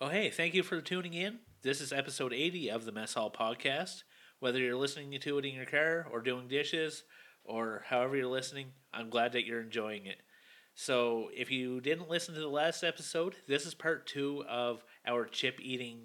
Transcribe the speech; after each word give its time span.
Oh, 0.00 0.08
hey, 0.08 0.30
thank 0.30 0.54
you 0.54 0.62
for 0.62 0.80
tuning 0.80 1.14
in. 1.14 1.38
This 1.62 1.80
is 1.80 1.92
episode 1.92 2.32
80 2.32 2.70
of 2.70 2.84
the 2.84 2.92
Mess 2.92 3.14
Hall 3.14 3.30
Podcast. 3.30 4.02
Whether 4.40 4.58
you're 4.58 4.76
listening 4.76 5.18
to 5.18 5.38
it 5.38 5.44
in 5.46 5.54
your 5.54 5.64
car 5.64 6.06
or 6.12 6.20
doing 6.20 6.48
dishes 6.48 7.02
or 7.44 7.82
however 7.88 8.16
you're 8.16 8.26
listening, 8.26 8.66
I'm 8.92 9.08
glad 9.08 9.32
that 9.32 9.46
you're 9.46 9.62
enjoying 9.62 10.04
it. 10.06 10.18
So, 10.74 11.30
if 11.34 11.50
you 11.50 11.80
didn't 11.80 12.10
listen 12.10 12.34
to 12.34 12.40
the 12.40 12.48
last 12.48 12.84
episode, 12.84 13.34
this 13.48 13.64
is 13.64 13.72
part 13.72 14.06
two 14.06 14.44
of 14.46 14.84
our 15.06 15.24
chip 15.24 15.58
eating 15.62 16.00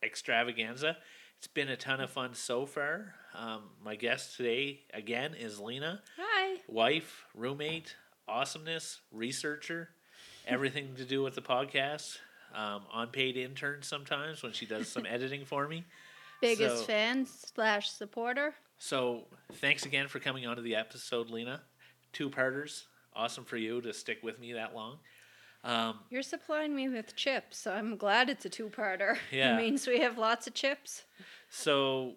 extravaganza. 0.00 0.96
It's 1.38 1.48
been 1.48 1.68
a 1.68 1.76
ton 1.76 2.00
of 2.00 2.10
fun 2.10 2.34
so 2.34 2.64
far. 2.64 3.16
Um, 3.34 3.62
my 3.84 3.96
guest 3.96 4.36
today, 4.36 4.82
again, 4.94 5.34
is 5.34 5.58
Lena, 5.58 6.02
Hi. 6.16 6.58
wife, 6.68 7.24
roommate, 7.34 7.96
awesomeness, 8.28 9.00
researcher, 9.10 9.88
everything 10.46 10.94
to 10.98 11.04
do 11.04 11.24
with 11.24 11.34
the 11.34 11.42
podcast. 11.42 12.18
Um, 12.54 12.82
unpaid 12.94 13.36
intern 13.36 13.82
sometimes 13.82 14.42
when 14.42 14.52
she 14.52 14.66
does 14.66 14.88
some 14.88 15.06
editing 15.10 15.44
for 15.44 15.66
me. 15.68 15.84
Biggest 16.40 16.78
So- 16.78 16.84
fan 16.84 17.26
slash 17.26 17.90
supporter. 17.90 18.54
So 18.78 19.22
thanks 19.54 19.86
again 19.86 20.08
for 20.08 20.18
coming 20.18 20.44
onto 20.46 20.60
the 20.62 20.74
episode, 20.74 21.30
Lena. 21.30 21.62
Two 22.12 22.28
parters. 22.28 22.86
Awesome 23.14 23.44
for 23.44 23.56
you 23.56 23.80
to 23.80 23.92
stick 23.92 24.18
with 24.22 24.40
me 24.40 24.52
that 24.54 24.74
long. 24.74 24.98
Um, 25.64 26.00
You're 26.10 26.22
supplying 26.22 26.74
me 26.74 26.88
with 26.88 27.14
chips, 27.14 27.58
so 27.58 27.72
I'm 27.72 27.96
glad 27.96 28.28
it's 28.28 28.44
a 28.44 28.48
two-parter. 28.48 29.16
Yeah. 29.30 29.54
it 29.54 29.62
means 29.62 29.86
we 29.86 30.00
have 30.00 30.18
lots 30.18 30.48
of 30.48 30.54
chips. 30.54 31.04
so, 31.48 32.14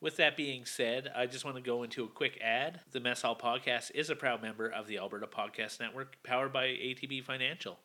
with 0.00 0.16
that 0.16 0.36
being 0.36 0.64
said, 0.64 1.12
I 1.14 1.26
just 1.26 1.44
want 1.44 1.56
to 1.56 1.62
go 1.62 1.84
into 1.84 2.02
a 2.02 2.08
quick 2.08 2.40
ad. 2.42 2.80
The 2.90 2.98
Mess 2.98 3.22
Hall 3.22 3.36
Podcast 3.38 3.92
is 3.94 4.10
a 4.10 4.16
proud 4.16 4.42
member 4.42 4.66
of 4.66 4.88
the 4.88 4.98
Alberta 4.98 5.28
Podcast 5.28 5.78
Network, 5.78 6.16
powered 6.24 6.52
by 6.52 6.66
ATB 6.66 7.22
Financial. 7.22 7.78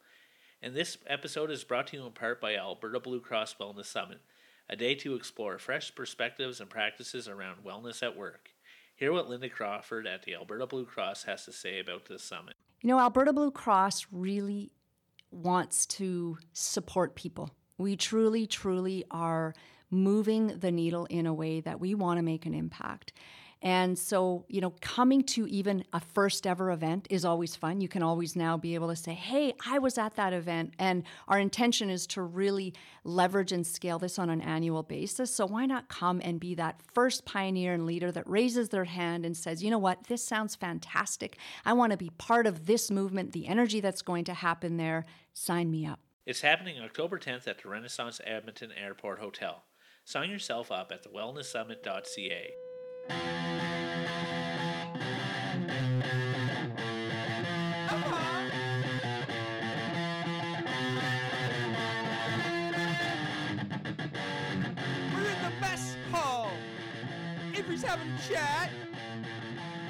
And 0.62 0.74
this 0.74 0.98
episode 1.06 1.52
is 1.52 1.64
brought 1.64 1.88
to 1.88 1.98
you 1.98 2.06
in 2.06 2.12
part 2.12 2.42
by 2.42 2.56
Alberta 2.56 3.00
Blue 3.00 3.20
Cross 3.20 3.56
Wellness 3.60 3.86
Summit, 3.86 4.20
a 4.68 4.76
day 4.76 4.96
to 4.96 5.14
explore 5.14 5.60
fresh 5.60 5.94
perspectives 5.94 6.60
and 6.60 6.70
practices 6.70 7.28
around 7.28 7.64
wellness 7.64 8.02
at 8.02 8.18
work. 8.18 8.50
Hear 8.96 9.14
what 9.14 9.30
Linda 9.30 9.50
Crawford 9.50 10.08
at 10.08 10.24
the 10.24 10.34
Alberta 10.34 10.66
Blue 10.66 10.86
Cross 10.86 11.26
has 11.26 11.46
to 11.46 11.52
say 11.52 11.80
about 11.80 12.06
this 12.06 12.24
summit. 12.24 12.56
You 12.82 12.90
know, 12.90 13.00
Alberta 13.00 13.34
Blue 13.34 13.52
Cross 13.52 14.08
really 14.12 14.72
wants 15.30 15.86
to 15.86 16.40
support 16.54 17.16
people. 17.16 17.52
We 17.78 17.96
truly, 17.96 18.48
truly 18.48 19.06
are 19.12 19.54
moving 19.92 20.48
the 20.60 20.72
needle 20.72 21.06
in 21.06 21.28
a 21.28 21.34
way 21.34 21.62
that 21.62 21.80
we 21.80 21.94
want 21.94 22.18
to 22.18 22.24
make 22.24 22.48
an 22.48 22.56
impact. 22.56 23.14
And 23.62 23.98
so, 23.98 24.46
you 24.48 24.62
know, 24.62 24.74
coming 24.82 25.24
to 25.24 25.48
even 25.48 25.84
a 25.92 26.00
first 26.00 26.46
ever 26.46 26.72
event 26.72 27.08
is 27.10 27.26
always 27.26 27.56
fun. 27.56 27.82
You 27.82 27.88
can 27.88 28.04
always 28.04 28.36
now 28.36 28.56
be 28.58 28.76
able 28.76 28.90
to 28.90 28.96
say, 28.96 29.14
hey, 29.14 29.54
I 29.66 29.80
was 29.80 29.98
at 29.98 30.16
that 30.16 30.34
event. 30.34 30.74
And 30.78 31.04
our 31.28 31.40
intention 31.40 31.90
is 31.90 32.06
to 32.08 32.22
really 32.22 32.74
leverage 33.04 33.52
and 33.52 33.66
scale 33.66 33.98
this 33.98 34.20
on 34.20 34.30
an 34.30 34.42
annual 34.42 34.84
basis. 34.84 35.34
So, 35.34 35.46
why 35.46 35.66
not 35.66 35.90
come 35.90 36.22
and 36.24 36.40
be 36.40 36.54
that 36.56 36.82
first 36.94 37.26
pioneer 37.26 37.74
and 37.74 37.86
leader 37.86 38.12
that 38.12 38.30
raises 38.30 38.70
their 38.70 38.86
hand 38.86 39.26
and 39.26 39.36
says, 39.36 39.64
you 39.64 39.72
know 39.72 39.80
what, 39.80 40.06
this 40.06 40.24
sounds 40.24 40.56
fantastic. 40.56 41.38
I 41.66 41.74
want 41.74 41.92
to 41.92 41.98
be 41.98 42.12
part 42.18 42.46
of 42.46 42.68
this 42.68 42.92
movement, 42.92 43.32
the 43.32 43.48
energy 43.48 43.80
that's 43.80 44.02
going 44.02 44.26
to 44.26 44.34
happen 44.34 44.78
there. 44.78 45.06
Sign 45.34 45.72
me 45.72 45.86
up. 45.86 46.00
It's 46.26 46.42
happening 46.42 46.80
October 46.80 47.18
10th 47.18 47.48
at 47.48 47.64
the 47.64 47.70
Renaissance 47.70 48.20
Edmonton 48.26 48.72
Airport 48.78 49.20
Hotel. 49.20 49.64
Sign 50.04 50.30
yourself 50.30 50.72
up 50.72 50.92
at 50.92 51.04
thewellnesssummit.ca. 51.04 52.52
We're 65.14 65.30
in 65.30 65.42
the 65.42 65.52
mess 65.62 65.96
hall. 66.12 66.52
Avery's 67.56 67.84
having 67.84 68.10
a 68.12 68.34
chat. 68.34 68.70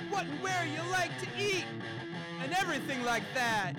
What 0.10 0.26
and 0.26 0.42
where 0.42 0.66
you 0.66 0.82
like 0.92 1.12
to 1.20 1.28
eat, 1.38 1.66
and 2.42 2.54
everything 2.54 3.04
like 3.04 3.24
that. 3.34 3.74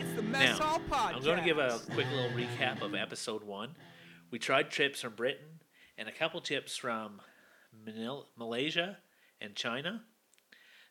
It's 0.00 0.12
the 0.14 0.22
mess 0.22 0.58
Now, 0.58 0.64
hall 0.64 0.80
podcast. 0.90 1.16
I'm 1.16 1.22
going 1.22 1.38
to 1.38 1.44
give 1.44 1.58
a 1.58 1.80
quick 1.92 2.06
little 2.12 2.30
recap 2.30 2.82
of 2.82 2.94
episode 2.94 3.42
one. 3.44 3.74
We 4.34 4.40
tried 4.40 4.68
trips 4.68 5.02
from 5.02 5.14
Britain 5.14 5.60
and 5.96 6.08
a 6.08 6.12
couple 6.12 6.40
chips 6.40 6.76
from 6.76 7.20
Malaysia 8.36 8.98
and 9.40 9.54
China. 9.54 10.02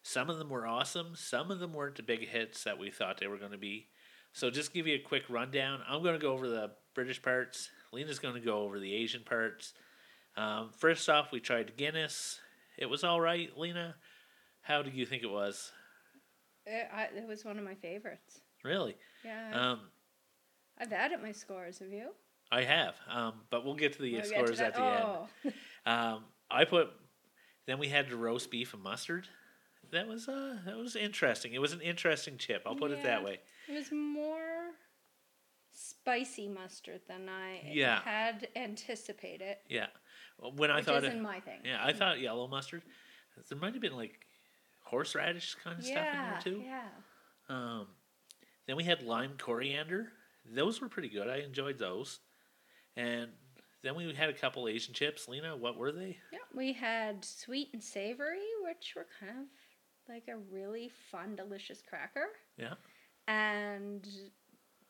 Some 0.02 0.30
of 0.30 0.38
them 0.38 0.50
were 0.50 0.66
awesome. 0.66 1.18
Some 1.18 1.52
of 1.52 1.60
them 1.60 1.74
weren't 1.74 1.98
the 1.98 2.04
big 2.04 2.26
hits 2.30 2.64
that 2.64 2.80
we 2.80 2.90
thought 2.90 3.20
they 3.20 3.28
were 3.28 3.36
going 3.36 3.52
to 3.52 3.58
be. 3.58 3.88
So 4.32 4.50
just 4.50 4.74
give 4.74 4.88
you 4.88 4.96
a 4.96 5.00
quick 5.00 5.24
rundown. 5.30 5.82
I'm 5.90 6.02
going 6.02 6.18
to 6.18 6.22
go 6.22 6.32
over 6.32 6.48
the 6.48 6.72
British 6.96 7.22
parts. 7.22 7.70
Lena's 7.92 8.18
going 8.18 8.36
to 8.36 8.40
go 8.40 8.60
over 8.60 8.80
the 8.80 8.96
Asian 8.96 9.24
parts. 9.24 9.74
Um, 10.38 10.70
first 10.78 11.10
off, 11.10 11.34
we 11.34 11.42
tried 11.42 11.76
Guinness. 11.76 12.40
It 12.78 12.86
was 12.86 13.04
all 13.04 13.20
right. 13.20 13.50
Lena, 13.58 13.96
how 14.62 14.84
do 14.84 14.90
you 14.90 15.06
think 15.06 15.22
it 15.22 15.30
was? 15.30 15.74
It, 16.66 16.88
I, 16.96 17.10
it 17.14 17.28
was 17.28 17.44
one 17.44 17.60
of 17.60 17.66
my 17.66 17.76
favorites. 17.76 18.40
Really? 18.64 18.96
Yeah. 19.26 19.72
Um, 19.72 19.80
I've 20.80 20.94
added 20.94 21.22
my 21.22 21.34
scores. 21.34 21.80
Have 21.80 21.92
you? 21.92 22.12
I 22.54 22.64
have, 22.64 22.96
um, 23.10 23.34
but 23.50 23.66
we'll 23.66 23.74
get 23.76 23.94
to 23.94 24.02
the 24.02 24.12
We'll 24.14 24.22
get 24.22 24.30
to 24.30 24.36
scores 24.36 24.60
at 24.62 24.76
the 24.76 24.82
end. 24.84 25.04
oh. 25.06 25.28
Um, 25.86 26.24
I 26.50 26.64
put. 26.66 26.90
Then 27.66 27.78
we 27.80 27.88
had 27.90 28.10
the 28.10 28.16
roast 28.16 28.50
beef 28.52 28.74
and 28.74 28.82
mustard. 28.84 29.28
That 29.92 30.08
was 30.08 30.30
uh, 30.30 30.58
that 30.66 30.78
was 30.78 30.96
interesting. 30.96 31.54
It 31.54 31.60
was 31.62 31.74
an 31.74 31.82
interesting 31.82 32.38
chip. 32.38 32.64
I'll 32.66 32.76
put 32.76 32.92
it 32.92 33.04
that 33.04 33.24
way. 33.24 33.40
It 33.68 33.74
was 33.74 33.92
more 33.92 34.72
spicy 35.72 36.48
mustard 36.48 37.02
than 37.08 37.28
I 37.30 37.62
Yeah. 37.72 38.02
had 38.02 38.48
anticipated. 38.56 39.58
Yeah. 39.68 39.88
When 40.56 40.72
I 40.72 40.78
which 40.78 40.86
thought 40.86 41.04
isn't 41.04 41.18
it, 41.20 41.22
my 41.22 41.40
thing. 41.40 41.60
yeah, 41.66 41.80
I 41.84 41.94
thought 41.94 42.20
yellow 42.20 42.48
mustard. 42.48 42.84
There 43.50 43.58
might 43.58 43.74
have 43.74 43.82
been 43.82 43.96
like 43.96 44.20
horseradish 44.84 45.56
kind 45.64 45.80
of 45.80 45.86
stuff 45.86 45.98
in 45.98 46.04
there 46.14 46.40
too. 46.44 46.64
yeah. 46.66 46.88
Um, 47.50 47.88
then 48.68 48.76
we 48.78 48.84
had 48.84 49.02
lime 49.04 49.34
coriander. 49.38 50.12
Those 50.46 50.82
were 50.82 50.90
pretty 50.90 51.10
good. 51.10 51.28
I 51.30 51.38
enjoyed 51.38 51.78
those. 51.80 52.20
And 52.96 53.30
then 53.84 53.96
we 53.96 54.12
had 54.14 54.30
a 54.30 54.34
couple 54.34 54.68
Asian 54.68 54.94
chips. 54.94 55.28
Lena, 55.28 55.56
what 55.56 55.78
were 55.78 55.92
they? 55.92 56.18
Yeah, 56.32 56.40
we 56.54 56.74
had 56.74 57.24
sweet 57.26 57.70
and 57.74 57.84
savory, 57.84 58.40
which 58.64 58.94
were 58.96 59.08
kind 59.20 59.32
of 59.40 59.46
like 60.08 60.24
a 60.28 60.38
really 60.52 60.90
fun, 61.12 61.36
delicious 61.36 61.82
cracker. 61.88 62.28
Yeah. 62.58 62.74
And 63.28 64.08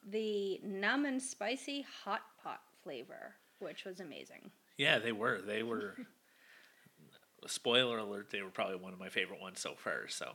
the 0.09 0.59
numb 0.63 1.05
and 1.05 1.21
spicy 1.21 1.85
hot 2.03 2.21
pot 2.43 2.61
flavor, 2.83 3.35
which 3.59 3.85
was 3.85 3.99
amazing. 3.99 4.51
Yeah, 4.77 4.99
they 4.99 5.11
were. 5.11 5.41
They 5.41 5.63
were. 5.63 5.95
spoiler 7.47 7.97
alert: 7.97 8.29
they 8.31 8.41
were 8.41 8.49
probably 8.49 8.77
one 8.77 8.93
of 8.93 8.99
my 8.99 9.09
favorite 9.09 9.41
ones 9.41 9.59
so 9.59 9.73
far. 9.75 10.07
So 10.07 10.33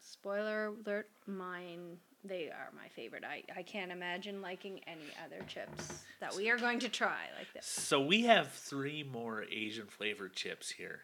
Spoiler 0.00 0.66
alert, 0.66 1.08
mine, 1.26 1.96
they 2.24 2.48
are 2.48 2.70
my 2.74 2.88
favorite. 2.88 3.22
I, 3.24 3.42
I 3.56 3.62
can't 3.62 3.92
imagine 3.92 4.40
liking 4.40 4.80
any 4.86 5.10
other 5.24 5.44
chips 5.46 6.02
that 6.20 6.34
we 6.34 6.50
are 6.50 6.56
going 6.56 6.78
to 6.80 6.88
try 6.88 7.26
like 7.38 7.52
this. 7.52 7.66
So 7.66 8.00
we 8.00 8.22
have 8.22 8.50
three 8.50 9.02
more 9.02 9.44
Asian 9.44 9.86
flavored 9.86 10.34
chips 10.34 10.70
here. 10.70 11.00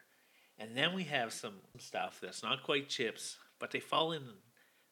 And 0.58 0.76
then 0.76 0.94
we 0.94 1.04
have 1.04 1.32
some 1.32 1.54
stuff 1.78 2.18
that's 2.22 2.42
not 2.42 2.62
quite 2.62 2.88
chips, 2.88 3.36
but 3.58 3.70
they 3.70 3.80
fall 3.80 4.12
in 4.12 4.22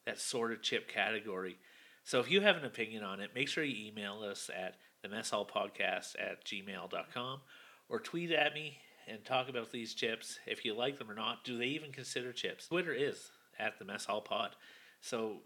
that 0.06 0.18
sort 0.18 0.52
of 0.52 0.62
chip 0.62 0.88
category. 0.88 1.58
So 2.04 2.20
if 2.20 2.30
you 2.30 2.40
have 2.40 2.56
an 2.56 2.64
opinion 2.64 3.02
on 3.04 3.20
it, 3.20 3.34
make 3.34 3.48
sure 3.48 3.64
you 3.64 3.88
email 3.88 4.22
us 4.22 4.50
at 4.56 4.76
the 5.02 5.08
mess 5.08 5.30
hall 5.30 5.46
podcast 5.46 6.14
at 6.18 6.44
gmail.com 6.44 7.40
or 7.88 8.00
tweet 8.00 8.32
at 8.32 8.54
me 8.54 8.78
and 9.06 9.24
talk 9.24 9.48
about 9.48 9.72
these 9.72 9.94
chips. 9.94 10.38
If 10.46 10.64
you 10.64 10.74
like 10.74 10.98
them 10.98 11.10
or 11.10 11.14
not, 11.14 11.44
do 11.44 11.58
they 11.58 11.66
even 11.66 11.92
consider 11.92 12.32
chips? 12.32 12.68
Twitter 12.68 12.92
is 12.92 13.30
at 13.58 13.78
the 13.78 13.84
mess 13.84 14.06
hall 14.06 14.20
pod. 14.20 14.56
So 15.00 15.38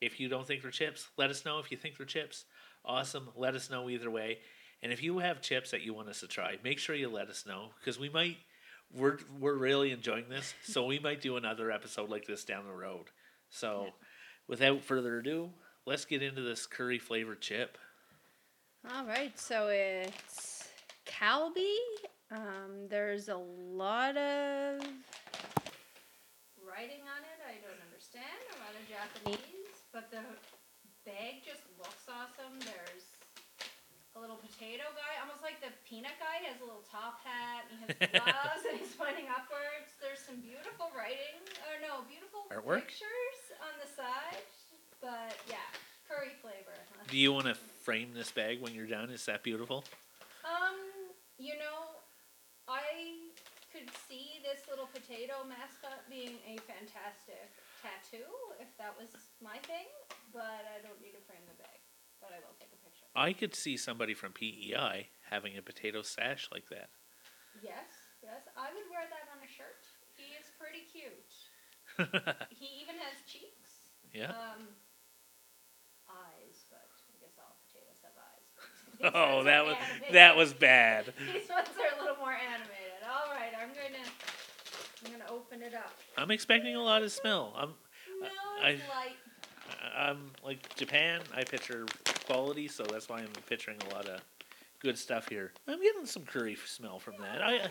if 0.00 0.20
you 0.20 0.28
don't 0.28 0.46
think 0.46 0.62
they're 0.62 0.70
chips, 0.70 1.08
let 1.16 1.30
us 1.30 1.44
know. 1.44 1.58
If 1.58 1.70
you 1.70 1.76
think 1.76 1.96
they're 1.96 2.06
chips, 2.06 2.44
awesome. 2.84 3.28
Let 3.36 3.54
us 3.54 3.70
know 3.70 3.90
either 3.90 4.10
way. 4.10 4.38
And 4.82 4.92
if 4.92 5.02
you 5.02 5.18
have 5.18 5.42
chips 5.42 5.72
that 5.72 5.82
you 5.82 5.92
want 5.92 6.08
us 6.08 6.20
to 6.20 6.28
try, 6.28 6.56
make 6.62 6.78
sure 6.78 6.94
you 6.94 7.08
let 7.08 7.28
us 7.28 7.44
know 7.46 7.70
because 7.78 7.98
we 7.98 8.08
might. 8.08 8.36
We're 8.94 9.18
we're 9.38 9.56
really 9.56 9.90
enjoying 9.90 10.30
this, 10.30 10.54
so 10.62 10.86
we 10.86 10.98
might 10.98 11.20
do 11.20 11.36
another 11.36 11.70
episode 11.70 12.08
like 12.08 12.26
this 12.26 12.44
down 12.44 12.64
the 12.66 12.72
road. 12.72 13.06
So, 13.50 13.88
without 14.46 14.82
further 14.82 15.18
ado, 15.18 15.50
let's 15.84 16.06
get 16.06 16.22
into 16.22 16.40
this 16.40 16.66
curry 16.66 16.98
flavored 16.98 17.42
chip. 17.42 17.76
All 18.94 19.04
right, 19.04 19.38
so 19.38 19.68
it's 19.68 20.68
Calbee. 21.04 21.76
Um, 22.30 22.88
there's 22.88 23.28
a 23.28 23.36
lot 23.36 24.16
of 24.16 24.80
writing 26.64 27.02
on 27.04 27.24
it. 27.24 27.40
I 27.44 27.56
don't 27.60 27.80
understand. 27.88 28.24
A 28.54 28.58
lot 28.60 28.72
of 28.72 28.84
Japanese, 28.88 29.57
but 29.92 30.10
the 30.10 30.22
bag 31.06 31.44
just 31.44 31.64
looks 31.80 32.04
awesome. 32.08 32.60
There's 32.60 33.06
a 34.16 34.18
little 34.20 34.36
potato 34.36 34.84
guy, 34.98 35.14
almost 35.22 35.40
like 35.46 35.62
the 35.62 35.72
peanut 35.86 36.16
guy. 36.18 36.42
He 36.42 36.46
has 36.50 36.58
a 36.60 36.66
little 36.66 36.84
top 36.84 37.22
hat 37.22 37.68
and 37.70 37.76
he 37.78 37.84
has 37.86 38.10
gloves 38.24 38.64
and 38.68 38.76
he's 38.80 38.94
pointing 38.98 39.30
upwards. 39.30 39.94
There's 40.02 40.20
some 40.20 40.42
beautiful 40.42 40.90
writing, 40.92 41.40
or 41.70 41.78
no, 41.80 42.02
beautiful 42.10 42.50
Artwork? 42.50 42.84
pictures 42.90 43.40
on 43.62 43.72
the 43.80 43.88
side. 43.88 44.42
But 45.00 45.38
yeah, 45.46 45.62
curry 46.10 46.34
flavor. 46.42 46.74
Do 47.06 47.16
you 47.16 47.32
want 47.32 47.46
to 47.46 47.54
frame 47.54 48.10
this 48.12 48.30
bag 48.32 48.60
when 48.60 48.74
you're 48.74 48.90
done? 48.90 49.10
Is 49.10 49.24
that 49.26 49.42
beautiful? 49.46 49.84
Um, 50.42 50.76
you 51.38 51.54
know, 51.54 52.02
I 52.66 53.30
could 53.70 53.88
see 54.08 54.42
this 54.42 54.66
little 54.68 54.90
potato 54.90 55.46
mascot 55.46 56.02
being 56.10 56.42
a 56.44 56.58
fantastic 56.66 57.52
tattoo 57.82 58.26
if 58.60 58.68
that 58.78 58.94
was 58.98 59.10
my 59.42 59.58
thing, 59.66 59.86
but 60.32 60.62
I 60.68 60.82
don't 60.82 61.00
need 61.02 61.14
to 61.16 61.22
frame 61.26 61.44
the 61.46 61.56
bag. 61.58 61.78
But 62.20 62.34
I 62.34 62.42
will 62.42 62.54
take 62.58 62.74
a 62.74 62.80
picture. 62.82 63.06
I 63.14 63.32
could 63.32 63.54
see 63.54 63.76
somebody 63.78 64.12
from 64.14 64.32
PEI 64.34 65.10
having 65.30 65.54
a 65.56 65.62
potato 65.62 66.02
sash 66.02 66.48
like 66.50 66.66
that. 66.70 66.90
Yes, 67.62 67.90
yes, 68.22 68.42
I 68.58 68.74
would 68.74 68.86
wear 68.90 69.06
that 69.06 69.30
on 69.30 69.38
a 69.42 69.50
shirt. 69.50 69.82
He 70.18 70.34
is 70.34 70.50
pretty 70.58 70.82
cute. 70.90 71.14
He 72.54 72.82
even 72.82 72.94
has 72.98 73.22
cheeks. 73.26 73.94
yeah. 74.12 74.30
Um, 74.34 74.66
eyes, 76.10 76.66
but 76.70 76.82
I 77.10 77.14
guess 77.22 77.34
all 77.38 77.54
potatoes 77.66 77.98
have 78.02 78.16
eyes. 78.18 78.46
Oh, 79.14 79.44
that 79.44 79.64
was 79.64 79.76
animated. 79.78 80.14
that 80.14 80.36
was 80.36 80.50
bad. 80.54 81.12
These 81.18 81.48
ones 81.48 81.70
are 81.78 81.98
a 81.98 82.02
little 82.02 82.18
more 82.18 82.34
animated. 82.34 82.98
All 83.06 83.30
right, 83.30 83.54
I'm 83.54 83.70
gonna, 83.70 84.04
I'm 85.04 85.12
gonna 85.12 85.30
open 85.30 85.62
it 85.62 85.74
up. 85.74 85.92
I'm 86.16 86.30
expecting 86.30 86.76
a 86.76 86.82
lot 86.82 87.02
of 87.02 87.12
smell. 87.12 87.54
I'm 87.56 87.74
No, 88.20 88.28
I- 88.62 88.70
it's 88.70 88.82
light. 88.88 89.16
I'm 89.96 90.30
like 90.44 90.74
Japan. 90.76 91.20
I 91.34 91.44
picture 91.44 91.86
quality, 92.26 92.68
so 92.68 92.84
that's 92.84 93.08
why 93.08 93.18
I'm 93.18 93.32
picturing 93.48 93.78
a 93.90 93.94
lot 93.94 94.06
of 94.08 94.20
good 94.80 94.98
stuff 94.98 95.28
here. 95.28 95.52
I'm 95.66 95.80
getting 95.82 96.06
some 96.06 96.24
curry 96.24 96.56
smell 96.66 96.98
from 96.98 97.14
that. 97.20 97.42
I, 97.42 97.68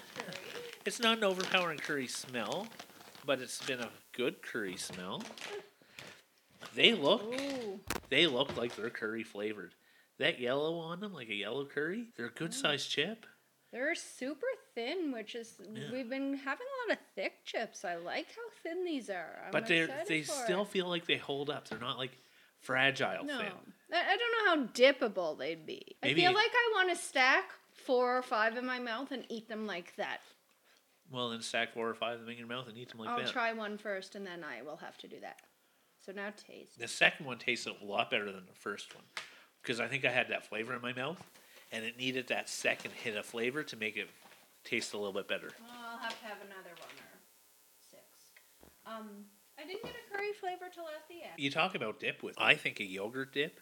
it's 0.85 0.99
not 0.99 1.17
an 1.17 1.23
overpowering 1.23 1.79
curry 1.79 2.07
smell, 2.07 2.67
but 3.25 3.39
it's 3.39 3.63
been 3.63 3.79
a 3.79 3.89
good 4.13 4.41
curry 4.41 4.77
smell. 4.77 5.21
They 6.75 6.93
look, 6.93 7.23
Ooh. 7.23 7.79
they 8.09 8.27
look 8.27 8.55
like 8.57 8.75
they're 8.75 8.89
curry 8.89 9.23
flavored. 9.23 9.73
That 10.19 10.39
yellow 10.39 10.77
on 10.77 10.99
them, 10.99 11.13
like 11.13 11.29
a 11.29 11.35
yellow 11.35 11.65
curry, 11.65 12.07
they're 12.15 12.27
a 12.27 12.31
good 12.31 12.51
mm. 12.51 12.55
sized 12.55 12.89
chip. 12.89 13.25
They're 13.71 13.95
super 13.95 14.47
thin, 14.75 15.11
which 15.11 15.35
is 15.35 15.59
Yeah. 15.73 15.91
we've 15.91 16.09
been 16.09 16.35
having 16.35 16.65
a 16.67 16.89
lot 16.89 16.97
of 16.97 17.05
thick 17.15 17.43
chips. 17.43 17.83
I 17.83 17.95
like 17.95 18.27
how 18.27 18.49
thin 18.63 18.85
these 18.85 19.09
are. 19.09 19.43
I'm 19.45 19.51
but 19.51 19.67
they 19.67 19.87
they 20.07 20.23
still 20.23 20.61
it. 20.61 20.69
feel 20.69 20.87
like 20.87 21.05
they 21.05 21.17
hold 21.17 21.49
up. 21.49 21.67
They're 21.67 21.79
not 21.79 21.97
like 21.97 22.17
fragile 22.59 23.23
no. 23.25 23.37
thin. 23.37 23.51
I, 23.93 24.17
don't 24.17 24.59
know 24.59 24.65
how 24.65 24.71
dippable 24.73 25.37
they'd 25.37 25.65
be. 25.65 25.95
Maybe- 26.01 26.21
I 26.21 26.25
feel 26.27 26.33
like 26.33 26.51
I 26.51 26.71
want 26.75 26.89
to 26.89 26.95
stack 26.95 27.51
four 27.73 28.17
or 28.17 28.21
five 28.21 28.57
in 28.57 28.65
my 28.65 28.79
mouth 28.79 29.11
and 29.11 29.25
eat 29.29 29.47
them 29.47 29.65
like 29.65 29.95
that. 29.95 30.21
Well, 31.09 31.29
then 31.29 31.41
stack 31.41 31.73
four 31.73 31.89
or 31.89 31.93
five 31.93 32.15
of 32.15 32.21
them 32.21 32.29
in 32.29 32.37
your 32.37 32.47
mouth 32.47 32.67
and 32.67 32.77
eat 32.77 32.89
them 32.89 32.99
like 32.99 33.07
that. 33.07 33.25
I'll 33.27 33.31
try 33.31 33.53
one 33.53 33.77
first, 33.77 34.15
and 34.15 34.27
then 34.27 34.43
I 34.43 34.61
will 34.61 34.75
have 34.77 34.97
to 34.99 35.07
do 35.07 35.19
that. 35.21 35.39
So 36.05 36.11
now 36.11 36.31
taste. 36.35 36.77
The 36.79 36.87
second 36.87 37.25
one 37.25 37.37
tasted 37.37 37.73
a 37.81 37.85
lot 37.85 38.09
better 38.09 38.25
than 38.25 38.45
the 38.45 38.53
first 38.55 38.93
one 38.93 39.05
because 39.61 39.79
I 39.79 39.87
think 39.87 40.03
I 40.05 40.11
had 40.11 40.29
that 40.29 40.45
flavor 40.45 40.73
in 40.73 40.81
my 40.81 40.93
mouth, 40.93 41.21
and 41.71 41.83
it 41.85 41.97
needed 41.97 42.27
that 42.27 42.49
second 42.49 42.91
hit 42.91 43.15
of 43.15 43.25
flavor 43.25 43.63
to 43.63 43.75
make 43.75 43.97
it 43.97 44.09
taste 44.63 44.93
a 44.93 44.97
little 44.97 45.13
bit 45.13 45.27
better. 45.27 45.51
Well, 45.59 45.69
I'll 45.91 45.97
have 45.97 46.19
to 46.19 46.25
have 46.25 46.37
another 46.37 46.71
one 46.79 46.89
or 46.89 47.19
six. 47.89 48.03
Um, 48.85 49.25
I 49.59 49.65
didn't 49.65 49.83
get 49.83 49.93
a 49.95 50.15
curry 50.15 50.33
flavor 50.39 50.71
till 50.73 50.85
at 50.85 51.07
the 51.07 51.15
end. 51.15 51.33
You 51.37 51.49
talk 51.51 51.75
about 51.75 51.99
dip 51.99 52.23
with 52.23 52.35
I 52.37 52.55
think 52.55 52.79
a 52.79 52.83
yogurt 52.85 53.33
dip 53.33 53.59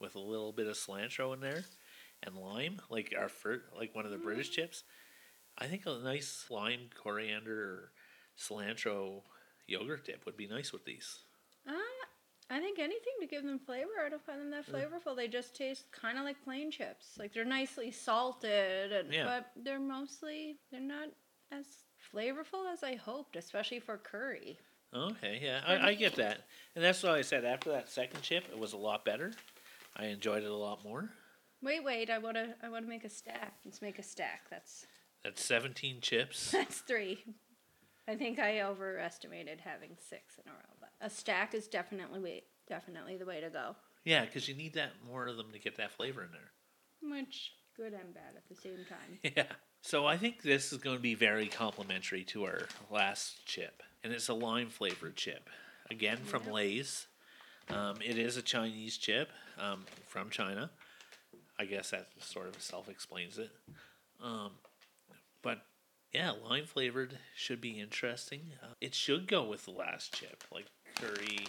with 0.00 0.14
a 0.14 0.20
little 0.20 0.52
bit 0.52 0.66
of 0.66 0.76
cilantro 0.76 1.34
in 1.34 1.40
there 1.40 1.64
and 2.22 2.36
lime, 2.36 2.80
like 2.90 3.14
our 3.18 3.28
fir- 3.28 3.62
like 3.76 3.94
one 3.94 4.04
of 4.04 4.10
the 4.10 4.18
British 4.18 4.50
chips. 4.50 4.84
I 5.56 5.66
think 5.66 5.86
a 5.86 5.98
nice 5.98 6.46
lime, 6.50 6.90
coriander, 7.02 7.60
or 7.60 7.92
cilantro 8.38 9.22
yogurt 9.66 10.04
dip 10.06 10.24
would 10.26 10.36
be 10.36 10.46
nice 10.46 10.72
with 10.72 10.84
these. 10.84 11.18
Uh, 11.66 11.72
I 12.50 12.60
think 12.60 12.78
anything 12.78 13.12
to 13.20 13.26
give 13.26 13.44
them 13.44 13.58
flavor. 13.58 13.90
I 14.04 14.08
don't 14.08 14.24
find 14.24 14.40
them 14.40 14.50
that 14.50 14.66
mm. 14.66 14.72
flavorful. 14.72 15.14
They 15.14 15.28
just 15.28 15.54
taste 15.54 15.84
kind 15.92 16.18
of 16.18 16.24
like 16.24 16.42
plain 16.42 16.70
chips. 16.70 17.16
Like 17.18 17.34
they're 17.34 17.44
nicely 17.44 17.90
salted, 17.90 18.92
and, 18.92 19.12
Yeah. 19.12 19.24
but 19.24 19.50
they're 19.64 19.78
mostly 19.78 20.56
they're 20.70 20.80
not 20.80 21.08
as 21.52 21.66
flavorful 22.12 22.70
as 22.72 22.82
I 22.82 22.94
hoped, 22.94 23.36
especially 23.36 23.80
for 23.80 23.98
curry. 23.98 24.58
Okay, 24.94 25.40
yeah, 25.42 25.60
I, 25.66 25.88
I 25.90 25.94
get 25.94 26.16
that, 26.16 26.46
and 26.74 26.82
that's 26.82 27.02
why 27.02 27.18
I 27.18 27.20
said 27.20 27.44
after 27.44 27.70
that 27.72 27.90
second 27.90 28.22
chip, 28.22 28.44
it 28.50 28.58
was 28.58 28.72
a 28.72 28.78
lot 28.78 29.04
better. 29.04 29.32
I 29.94 30.06
enjoyed 30.06 30.42
it 30.42 30.50
a 30.50 30.56
lot 30.56 30.82
more. 30.82 31.10
Wait, 31.60 31.84
wait. 31.84 32.08
I 32.08 32.18
wanna 32.18 32.54
I 32.62 32.70
wanna 32.70 32.86
make 32.86 33.04
a 33.04 33.10
stack. 33.10 33.54
Let's 33.64 33.82
make 33.82 33.98
a 33.98 34.02
stack. 34.02 34.42
That's 34.48 34.86
That's 35.22 35.44
seventeen 35.44 36.00
chips. 36.00 36.50
that's 36.52 36.78
three. 36.78 37.22
I 38.06 38.14
think 38.14 38.38
I 38.38 38.62
overestimated 38.62 39.60
having 39.60 39.90
six 39.98 40.38
in 40.42 40.50
a 40.50 40.54
row, 40.54 40.77
a 41.00 41.08
stack 41.10 41.54
is 41.54 41.66
definitely 41.68 42.20
way, 42.20 42.42
definitely 42.68 43.16
the 43.16 43.26
way 43.26 43.40
to 43.40 43.50
go. 43.50 43.76
yeah, 44.04 44.24
because 44.24 44.48
you 44.48 44.54
need 44.54 44.74
that 44.74 44.90
more 45.06 45.26
of 45.26 45.36
them 45.36 45.50
to 45.52 45.58
get 45.58 45.76
that 45.76 45.92
flavor 45.92 46.22
in 46.24 46.30
there. 46.32 46.50
Which 47.16 47.52
good 47.76 47.92
and 47.92 48.12
bad 48.14 48.34
at 48.36 48.48
the 48.48 48.54
same 48.56 48.84
time. 48.88 49.18
Yeah. 49.36 49.52
So 49.80 50.06
I 50.06 50.16
think 50.16 50.42
this 50.42 50.72
is 50.72 50.78
going 50.78 50.96
to 50.96 51.02
be 51.02 51.14
very 51.14 51.46
complimentary 51.46 52.24
to 52.24 52.44
our 52.44 52.62
last 52.90 53.46
chip, 53.46 53.82
and 54.02 54.12
it's 54.12 54.28
a 54.28 54.34
lime 54.34 54.70
flavored 54.70 55.14
chip, 55.14 55.48
again 55.90 56.18
from 56.18 56.42
Yep. 56.44 56.52
Lay's. 56.52 57.06
Um, 57.70 57.96
it 58.04 58.18
is 58.18 58.36
a 58.36 58.42
Chinese 58.42 58.96
chip 58.96 59.28
um, 59.60 59.84
from 60.08 60.30
China. 60.30 60.70
I 61.60 61.64
guess 61.66 61.90
that 61.90 62.08
sort 62.18 62.48
of 62.48 62.60
self 62.60 62.88
explains 62.88 63.38
it. 63.38 63.50
Um, 64.22 64.52
but 65.42 65.62
yeah, 66.12 66.32
lime 66.48 66.64
flavored 66.64 67.18
should 67.36 67.60
be 67.60 67.78
interesting. 67.78 68.52
Uh, 68.62 68.72
it 68.80 68.94
should 68.94 69.28
go 69.28 69.44
with 69.44 69.64
the 69.66 69.70
last 69.70 70.12
chip, 70.14 70.42
like 70.52 70.66
curry, 71.00 71.46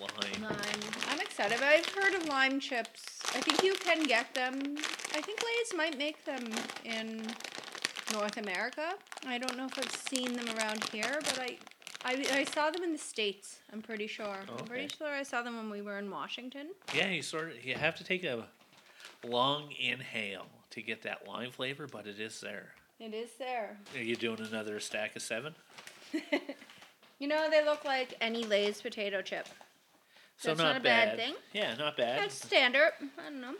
lime. 0.00 0.42
Lime. 0.42 0.90
I'm 1.08 1.20
excited. 1.20 1.58
I've 1.62 1.86
heard 1.86 2.14
of 2.14 2.26
lime 2.28 2.60
chips. 2.60 3.18
I 3.34 3.40
think 3.40 3.62
you 3.62 3.74
can 3.74 4.04
get 4.04 4.34
them. 4.34 4.76
I 5.14 5.20
think 5.20 5.40
Lay's 5.42 5.74
might 5.76 5.98
make 5.98 6.24
them 6.24 6.44
in 6.84 7.22
North 8.12 8.36
America. 8.36 8.94
I 9.26 9.38
don't 9.38 9.56
know 9.56 9.66
if 9.66 9.78
I've 9.78 9.90
seen 9.90 10.32
them 10.34 10.46
around 10.56 10.84
here, 10.84 11.18
but 11.20 11.38
I, 11.40 11.58
I, 12.04 12.26
I 12.40 12.44
saw 12.44 12.70
them 12.70 12.82
in 12.82 12.92
the 12.92 12.98
states. 12.98 13.58
I'm 13.72 13.82
pretty 13.82 14.06
sure. 14.06 14.38
Oh, 14.48 14.54
I'm 14.58 14.64
pretty 14.64 14.84
Okay. 14.84 14.94
sure 14.98 15.08
I 15.08 15.22
saw 15.22 15.42
them 15.42 15.56
when 15.56 15.70
we 15.70 15.82
were 15.82 15.98
in 15.98 16.10
Washington. 16.10 16.68
Yeah, 16.94 17.08
you 17.10 17.22
sort 17.22 17.50
of 17.50 17.64
you 17.64 17.74
have 17.74 17.96
to 17.96 18.04
take 18.04 18.24
a 18.24 18.46
long 19.26 19.72
inhale 19.78 20.46
to 20.70 20.82
get 20.82 21.02
that 21.02 21.26
lime 21.26 21.50
flavor, 21.50 21.86
but 21.90 22.06
it 22.06 22.20
is 22.20 22.40
there. 22.40 22.72
It 23.00 23.14
is 23.14 23.30
there. 23.38 23.76
Are 23.94 24.02
you 24.02 24.16
doing 24.16 24.40
another 24.40 24.80
stack 24.80 25.14
of 25.16 25.22
seven? 25.22 25.54
You 27.18 27.28
know, 27.28 27.48
they 27.50 27.64
look 27.64 27.84
like 27.84 28.14
any 28.20 28.44
Lay's 28.44 28.80
potato 28.80 29.22
chip. 29.22 29.48
So 30.36 30.50
That's 30.50 30.58
not, 30.58 30.64
not 30.68 30.76
a 30.76 30.80
bad 30.80 31.08
bad. 31.08 31.16
thing. 31.18 31.34
Yeah, 31.52 31.74
not 31.74 31.96
bad. 31.96 32.20
That's 32.20 32.44
standard. 32.46 32.92
I 33.18 33.24
don't 33.30 33.40
know. 33.40 33.54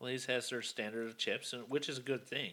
Lay's 0.00 0.26
has 0.26 0.48
their 0.50 0.62
standard 0.62 1.06
of 1.08 1.18
chips, 1.18 1.52
and- 1.52 1.68
which 1.68 1.88
is 1.88 1.98
a 1.98 2.02
good 2.02 2.26
thing. 2.26 2.52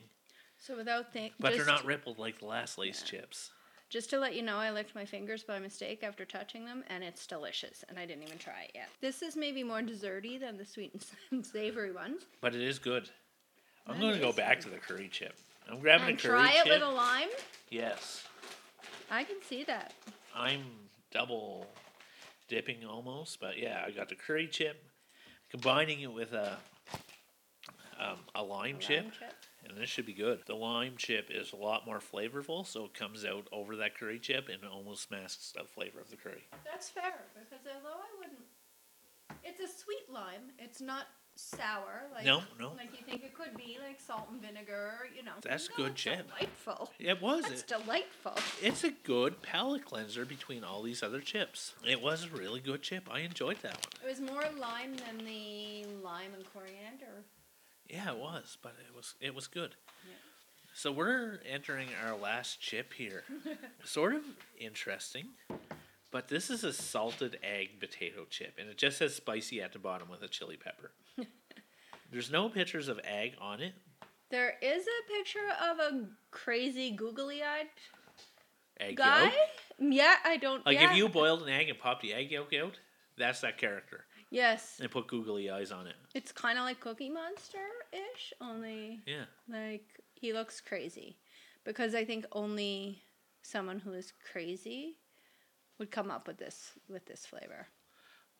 So 0.57 0.75
without 0.75 1.11
think, 1.11 1.33
But 1.39 1.53
just, 1.53 1.57
they're 1.65 1.73
not 1.75 1.85
rippled 1.85 2.19
like 2.19 2.39
the 2.39 2.45
last 2.45 2.77
Lay's 2.77 3.01
chips. 3.03 3.51
Just 3.89 4.09
to 4.11 4.19
let 4.19 4.35
you 4.35 4.41
know, 4.41 4.57
I 4.57 4.71
licked 4.71 4.95
my 4.95 5.05
fingers 5.05 5.43
by 5.43 5.59
mistake 5.59 6.01
after 6.01 6.23
touching 6.23 6.65
them, 6.65 6.83
and 6.87 7.03
it's 7.03 7.27
delicious. 7.27 7.83
And 7.89 7.99
I 7.99 8.05
didn't 8.05 8.23
even 8.23 8.37
try 8.37 8.63
it 8.65 8.71
yet. 8.73 8.89
This 9.01 9.21
is 9.21 9.35
maybe 9.35 9.63
more 9.63 9.81
desserty 9.81 10.39
than 10.39 10.57
the 10.57 10.65
sweet 10.65 10.93
and 11.31 11.45
savory 11.45 11.91
ones. 11.91 12.23
But 12.39 12.55
it 12.55 12.61
is 12.61 12.79
good. 12.79 13.09
I'm 13.85 13.99
going 13.99 14.13
to 14.13 14.19
go 14.19 14.31
back 14.31 14.61
to 14.61 14.69
the 14.69 14.77
curry 14.77 15.09
chip. 15.11 15.35
I'm 15.69 15.79
grabbing 15.79 16.09
and 16.09 16.17
a 16.17 16.21
curry 16.21 16.43
chip. 16.43 16.51
try 16.53 16.59
it 16.61 16.63
chip. 16.63 16.73
with 16.73 16.81
a 16.83 16.91
lime. 16.91 17.29
yes, 17.69 18.23
I 19.11 19.23
can 19.25 19.35
see 19.47 19.63
that. 19.65 19.93
I'm 20.33 20.63
double 21.11 21.67
dipping 22.47 22.85
almost, 22.85 23.39
but 23.41 23.59
yeah, 23.59 23.83
I 23.85 23.91
got 23.91 24.07
the 24.09 24.15
curry 24.15 24.47
chip, 24.47 24.81
combining 25.49 25.99
it 26.01 26.11
with 26.11 26.31
a 26.33 26.57
um, 27.99 28.17
a 28.33 28.41
lime, 28.41 28.77
A 28.77 28.79
chip, 28.79 29.03
lime 29.03 29.11
chip. 29.19 29.33
and 29.67 29.77
this 29.77 29.89
should 29.89 30.05
be 30.07 30.13
good. 30.13 30.39
The 30.47 30.55
lime 30.55 30.95
chip 30.97 31.27
is 31.29 31.51
a 31.53 31.55
lot 31.57 31.85
more 31.85 31.99
flavorful, 31.99 32.65
so 32.65 32.85
it 32.85 32.93
comes 32.95 33.25
out 33.25 33.47
over 33.51 33.75
that 33.75 33.95
curry 33.97 34.17
chip 34.17 34.49
and 34.49 34.63
almost 34.65 35.11
masks 35.11 35.51
the 35.55 35.65
flavor 35.65 35.99
of 35.99 36.09
the 36.09 36.15
curry. 36.17 36.47
That's 36.65 36.89
fair 36.89 37.25
because 37.35 37.65
although 37.67 37.97
I 37.99 38.17
wouldn't, 38.17 38.39
it's 39.43 39.59
a 39.59 39.67
sweet 39.67 40.09
lime. 40.11 40.51
It's 40.57 40.81
not 40.81 41.05
sour 41.35 42.03
like 42.13 42.25
No, 42.25 42.41
no. 42.59 42.73
like 42.77 42.91
you 42.97 43.05
think 43.05 43.23
it 43.23 43.33
could 43.33 43.55
be, 43.57 43.77
like 43.85 43.99
salt 43.99 44.27
and 44.31 44.41
vinegar. 44.41 44.91
You 45.15 45.23
know, 45.23 45.31
That's 45.41 45.69
no, 45.71 45.75
good 45.77 45.91
it's 45.93 46.01
chip. 46.01 46.27
Delightful. 46.27 46.91
It 46.99 47.21
was. 47.21 47.43
That's 47.43 47.61
It, 47.61 47.67
delightful. 47.67 48.33
it's 48.61 48.83
a 48.83 48.91
good 48.91 49.41
palate 49.41 49.85
cleanser 49.85 50.25
between 50.25 50.63
all 50.63 50.81
these 50.81 51.01
other 51.03 51.21
chips. 51.21 51.73
It 51.87 52.01
was 52.01 52.25
a 52.25 52.29
really 52.29 52.59
good 52.59 52.81
chip. 52.81 53.07
I 53.11 53.19
enjoyed 53.21 53.57
that 53.61 53.73
one. 53.73 54.03
It 54.03 54.07
was 54.09 54.19
more 54.21 54.43
lime 54.59 54.95
than 54.95 55.25
the 55.25 55.85
lime 56.03 56.33
and 56.33 56.43
coriander. 56.53 57.23
Yeah, 57.89 58.11
it 58.11 58.17
was, 58.17 58.57
but 58.61 58.75
it 58.87 58.95
was 58.95 59.15
it 59.19 59.33
was 59.35 59.47
good. 59.47 59.75
Yeah. 60.07 60.13
So 60.73 60.91
we're 60.91 61.39
entering 61.49 61.89
our 62.05 62.15
last 62.15 62.61
chip 62.61 62.93
here. 62.93 63.23
sort 63.83 64.15
of 64.15 64.21
interesting, 64.57 65.25
but 66.11 66.27
this 66.27 66.49
is 66.49 66.63
a 66.63 66.73
salted 66.73 67.39
egg 67.43 67.79
potato 67.79 68.25
chip, 68.29 68.55
and 68.59 68.69
it 68.69 68.77
just 68.77 68.97
says 68.97 69.15
spicy 69.15 69.61
at 69.61 69.73
the 69.73 69.79
bottom 69.79 70.09
with 70.09 70.21
a 70.21 70.27
chili 70.27 70.57
pepper. 70.57 70.91
There's 72.11 72.29
no 72.31 72.49
pictures 72.49 72.87
of 72.89 72.99
egg 73.03 73.35
on 73.39 73.61
it. 73.61 73.73
There 74.29 74.55
is 74.61 74.85
a 74.85 75.11
picture 75.17 75.39
of 75.61 75.79
a 75.79 76.05
crazy 76.31 76.91
googly-eyed 76.91 77.67
Egg 78.79 78.95
guy. 78.97 79.23
yolk. 79.23 79.33
Yeah, 79.93 80.15
I 80.23 80.37
don't. 80.37 80.65
Like 80.65 80.79
yeah. 80.79 80.91
if 80.91 80.97
you 80.97 81.07
boiled 81.21 81.43
an 81.43 81.49
egg 81.49 81.69
and 81.69 81.77
popped 81.77 82.01
the 82.01 82.13
egg 82.13 82.31
yolk 82.31 82.53
out, 82.53 82.79
That's 83.17 83.41
that 83.41 83.57
character. 83.57 84.05
Yes, 84.29 84.77
And 84.81 84.89
put 84.89 85.07
googly 85.07 85.49
eyes 85.49 85.71
on 85.73 85.87
it. 85.87 85.95
it's 86.15 86.31
kind 86.31 86.57
of 86.57 86.63
like 86.63 86.79
Cookie 86.79 87.09
Monster 87.09 87.59
ish, 87.91 88.31
only 88.39 89.01
Yeah. 89.05 89.25
like 89.49 89.83
he 90.13 90.31
looks 90.31 90.61
crazy, 90.61 91.17
because 91.65 91.93
I 91.93 92.05
think 92.05 92.25
only 92.31 93.03
someone 93.41 93.79
who 93.79 93.91
is 93.91 94.13
crazy 94.31 94.95
would 95.81 95.89
come 95.89 96.11
up 96.11 96.27
with 96.27 96.37
this 96.37 96.73
with 96.87 97.03
this 97.07 97.25
flavor. 97.25 97.65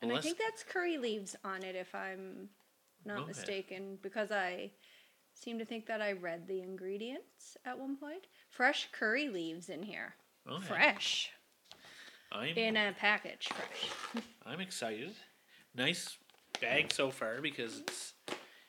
And 0.04 0.12
I 0.12 0.18
think 0.20 0.38
that's 0.38 0.64
curry 0.64 0.98
leaves 1.00 1.36
on 1.44 1.64
it, 1.64 1.76
if 1.76 1.94
I'm 1.96 2.50
not 3.04 3.22
Okay. 3.22 3.28
mistaken, 3.30 3.98
because 4.04 4.32
I 4.32 4.70
seem 5.34 5.58
to 5.58 5.66
think 5.66 5.88
that 5.88 6.04
I 6.04 6.12
read 6.12 6.48
the 6.48 6.62
ingredients 6.62 7.58
at 7.66 7.78
one 7.80 7.98
point. 7.98 8.28
Fresh 8.52 8.90
curry 8.92 9.28
leaves 9.30 9.70
in 9.70 9.82
here. 9.82 10.14
Okay. 10.48 10.68
Fresh. 10.68 11.32
I'm 12.32 12.56
In 12.56 12.78
a 12.78 12.94
package, 12.98 13.50
fresh. 13.50 14.24
I'm 14.46 14.60
excited. 14.60 15.14
Nice 15.76 16.18
bag 16.62 16.94
so 16.94 17.10
far 17.10 17.42
because 17.42 17.80
it's 17.80 18.14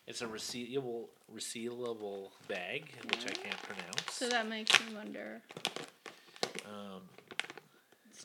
it's 0.06 0.22
a 0.22 0.26
resealable 0.26 1.08
resealable 1.34 2.30
bag, 2.48 2.90
which 3.04 3.26
I 3.26 3.32
can't 3.34 3.62
pronounce. 3.64 4.12
So 4.12 4.28
that 4.30 4.48
makes 4.48 4.72
me 4.80 4.94
wonder. 4.94 5.42
um, 6.66 7.02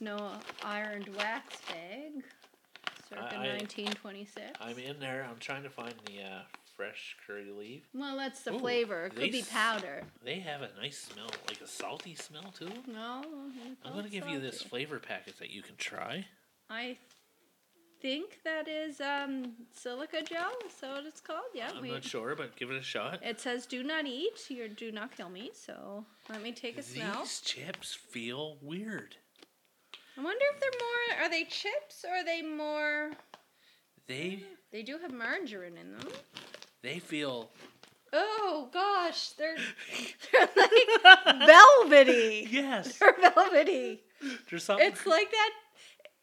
No 0.02 0.34
ironed 0.64 1.10
wax 1.16 1.58
bag. 1.70 2.24
Circa 3.10 3.22
I- 3.38 3.46
I- 3.46 3.58
1926. 3.58 4.58
I'm 4.62 4.78
in 4.78 5.00
there. 5.00 5.26
I'm 5.30 5.40
trying 5.40 5.64
to 5.64 5.70
find 5.70 5.94
the 6.06 6.22
uh, 6.24 6.42
fresh 6.76 7.16
curry 7.26 7.50
leaf. 7.58 7.84
well, 7.94 8.18
that's 8.18 8.42
the 8.44 8.54
Ooh, 8.54 8.60
flavor. 8.60 9.06
It 9.06 9.10
could 9.12 9.22
they 9.24 9.30
be 9.30 9.40
s- 9.40 9.50
powder. 9.50 10.04
They 10.24 10.40
have 10.40 10.62
a 10.62 10.70
nice 10.80 10.98
smell, 10.98 11.30
like 11.48 11.62
a 11.62 11.68
salty 11.68 12.16
smell 12.16 12.54
too. 12.58 12.70
No. 12.86 13.24
I'm 13.86 13.94
gonna 13.94 14.10
give 14.10 14.28
you 14.28 14.40
this 14.40 14.62
flavor 14.62 15.00
packet 15.00 15.38
that 15.40 15.50
you 15.50 15.62
can 15.62 15.76
try. 15.78 16.26
I 16.70 16.98
think 18.02 18.40
that 18.44 18.68
is 18.68 19.00
um, 19.02 19.54
silica 19.74 20.22
gel. 20.22 20.52
Is 20.68 20.74
that 20.82 20.92
what 20.98 21.06
it's 21.06 21.22
called? 21.22 21.46
Yeah. 21.56 21.72
I'm 21.74 21.82
we- 21.82 21.92
not 21.92 22.04
sure, 22.04 22.36
but 22.36 22.56
give 22.58 22.70
it 22.70 22.78
a 22.78 22.84
shot. 22.84 23.22
It 23.24 23.40
says 23.40 23.66
"Do 23.66 23.82
not 23.84 24.06
eat." 24.06 24.46
Your 24.50 24.68
"Do 24.68 24.92
not 24.92 25.16
kill 25.16 25.30
me." 25.30 25.52
So 25.54 26.06
let 26.30 26.44
me 26.44 26.52
take 26.52 26.78
a 26.78 26.84
smell. 26.84 27.22
These 27.22 27.40
chips 27.42 27.94
feel 27.96 28.58
weird. 28.62 29.16
I 30.18 30.24
wonder 30.24 30.46
if 30.54 30.60
they're 30.60 30.72
more. 30.80 31.26
Are 31.26 31.30
they 31.30 31.44
chips 31.44 32.04
or 32.08 32.12
are 32.16 32.24
they 32.26 32.42
more? 32.42 33.12
They 34.08 34.44
They 34.72 34.84
do 34.84 34.98
have 35.00 35.14
margarine 35.14 35.78
in 35.78 35.92
them. 35.98 36.08
they 36.82 37.00
feel 37.00 37.50
Oh 38.14 38.70
gosh, 38.72 39.30
they're 39.32 39.58
they're 40.32 40.50
like 40.56 41.46
velvety. 41.46 42.48
yes. 42.50 42.98
They're 42.98 43.16
velvety. 43.34 44.02
There's 44.50 44.64
something. 44.64 44.88
It's 44.88 45.06
like 45.06 45.30
that. 45.30 45.50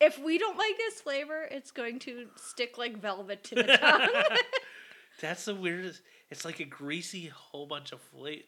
If 0.00 0.18
we 0.18 0.38
don't 0.38 0.58
like 0.58 0.76
this 0.76 1.00
flavor, 1.00 1.46
it's 1.50 1.70
going 1.70 1.98
to 2.00 2.26
stick 2.36 2.78
like 2.78 3.00
velvet 3.00 3.44
to 3.44 3.54
the 3.54 3.62
tongue. 3.80 4.08
That's 5.20 5.44
the 5.44 5.54
weirdest. 5.54 6.02
It's 6.30 6.44
like 6.44 6.58
a 6.60 6.64
greasy 6.64 7.26
whole 7.32 7.66
bunch 7.66 7.92
of 7.92 8.00
flavor. 8.00 8.42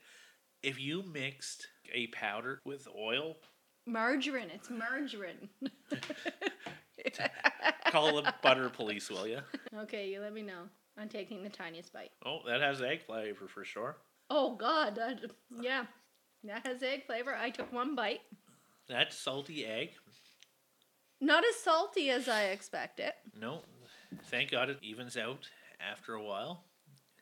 If 0.62 0.80
you 0.80 1.02
mixed 1.04 1.68
a 1.94 2.08
powder 2.08 2.60
with 2.64 2.88
oil, 2.98 3.36
margarine. 3.86 4.50
It's 4.52 4.70
margarine. 4.70 5.48
call 7.90 8.16
the 8.16 8.34
butter 8.42 8.68
police, 8.68 9.10
will 9.10 9.26
you? 9.26 9.38
okay, 9.78 10.08
you 10.08 10.20
let 10.20 10.32
me 10.32 10.42
know. 10.42 10.62
I'm 10.98 11.08
taking 11.08 11.42
the 11.42 11.48
tiniest 11.48 11.92
bite. 11.92 12.10
Oh, 12.24 12.40
that 12.46 12.60
has 12.60 12.80
egg 12.82 13.02
flavor 13.06 13.48
for 13.48 13.64
sure. 13.64 13.96
Oh 14.30 14.56
God, 14.56 14.96
that, 14.96 15.20
yeah, 15.60 15.84
that 16.44 16.66
has 16.66 16.82
egg 16.82 17.06
flavor. 17.06 17.34
I 17.34 17.50
took 17.50 17.72
one 17.72 17.94
bite. 17.94 18.20
That 18.88 19.12
salty 19.12 19.66
egg. 19.66 19.90
Not 21.20 21.44
as 21.46 21.56
salty 21.56 22.10
as 22.10 22.28
I 22.28 22.44
expected. 22.44 23.12
No, 23.38 23.60
thank 24.24 24.50
God 24.50 24.70
it 24.70 24.78
evens 24.82 25.16
out 25.16 25.48
after 25.80 26.14
a 26.14 26.22
while. 26.22 26.64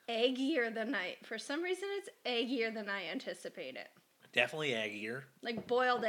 Eggier 0.09 0.75
than 0.75 0.95
I. 0.95 1.17
For 1.25 1.39
some 1.39 1.63
reason, 1.63 1.89
it's 1.93 2.11
eggier 2.27 2.73
than 2.73 2.89
I 2.89 3.07
anticipated. 3.11 3.87
Definitely 4.35 4.71
eggier. 4.71 5.23
Like 5.43 5.67
boiled 5.67 6.05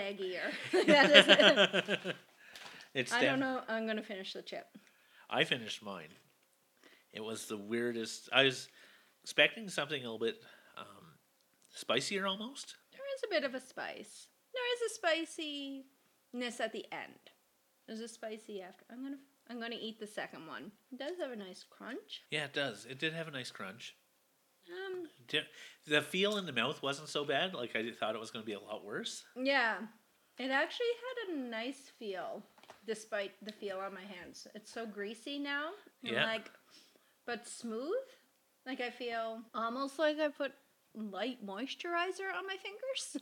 is- 0.73 1.97
it's. 2.93 3.13
I 3.13 3.21
def- 3.21 3.29
don't 3.29 3.39
know. 3.39 3.61
I'm 3.67 3.85
gonna 3.87 4.03
finish 4.03 4.33
the 4.33 4.41
chip. 4.41 4.65
I 5.29 5.43
finished 5.43 5.83
mine. 5.83 6.09
It 7.13 7.23
was 7.23 7.45
the 7.45 7.57
weirdest. 7.57 8.29
I 8.33 8.43
was 8.43 8.67
expecting 9.23 9.69
something 9.69 9.99
a 10.01 10.11
little 10.11 10.19
bit 10.19 10.35
um, 10.77 11.13
spicier 11.73 12.25
almost. 12.27 12.75
There 12.91 13.01
is 13.15 13.21
a 13.23 13.29
bit 13.33 13.43
of 13.43 13.55
a 13.55 13.65
spice. 13.65 14.27
There 14.53 14.73
is 14.73 14.91
a 14.91 14.95
spiciness 14.95 16.59
at 16.59 16.73
the 16.73 16.85
end. 16.91 17.31
There's 17.87 17.99
a 18.01 18.07
spicy 18.07 18.61
after. 18.61 18.85
I'm 18.91 19.03
gonna 19.03 19.17
I'm 19.49 19.59
gonna 19.59 19.77
eat 19.79 19.99
the 19.99 20.07
second 20.07 20.47
one. 20.47 20.71
It 20.91 20.97
does 20.99 21.17
have 21.19 21.31
a 21.31 21.35
nice 21.35 21.63
crunch. 21.69 22.23
Yeah, 22.31 22.45
it 22.45 22.53
does. 22.53 22.85
It 22.89 22.99
did 22.99 23.13
have 23.13 23.27
a 23.27 23.31
nice 23.31 23.51
crunch. 23.51 23.95
Um, 24.71 25.07
The 25.87 26.01
feel 26.01 26.37
in 26.37 26.45
the 26.45 26.51
mouth 26.53 26.81
wasn't 26.81 27.09
so 27.09 27.23
bad. 27.25 27.53
Like 27.53 27.75
I 27.75 27.91
thought 27.91 28.15
it 28.15 28.19
was 28.19 28.31
going 28.31 28.43
to 28.43 28.47
be 28.47 28.53
a 28.53 28.59
lot 28.59 28.83
worse. 28.85 29.23
yeah, 29.35 29.77
it 30.39 30.49
actually 30.51 30.87
had 31.29 31.35
a 31.35 31.39
nice 31.39 31.91
feel, 31.99 32.41
despite 32.87 33.31
the 33.43 33.51
feel 33.51 33.77
on 33.79 33.93
my 33.93 34.01
hands. 34.01 34.47
It's 34.55 34.71
so 34.73 34.85
greasy 34.85 35.37
now, 35.39 35.69
Yeah. 36.01 36.25
like, 36.25 36.49
but 37.25 37.47
smooth. 37.47 37.93
Like 38.65 38.81
I 38.81 38.89
feel 38.89 39.41
almost 39.53 39.99
like 39.99 40.19
I 40.19 40.27
put 40.29 40.51
light 40.95 41.45
moisturizer 41.45 42.33
on 42.35 42.47
my 42.47 42.57
fingers, 42.57 43.17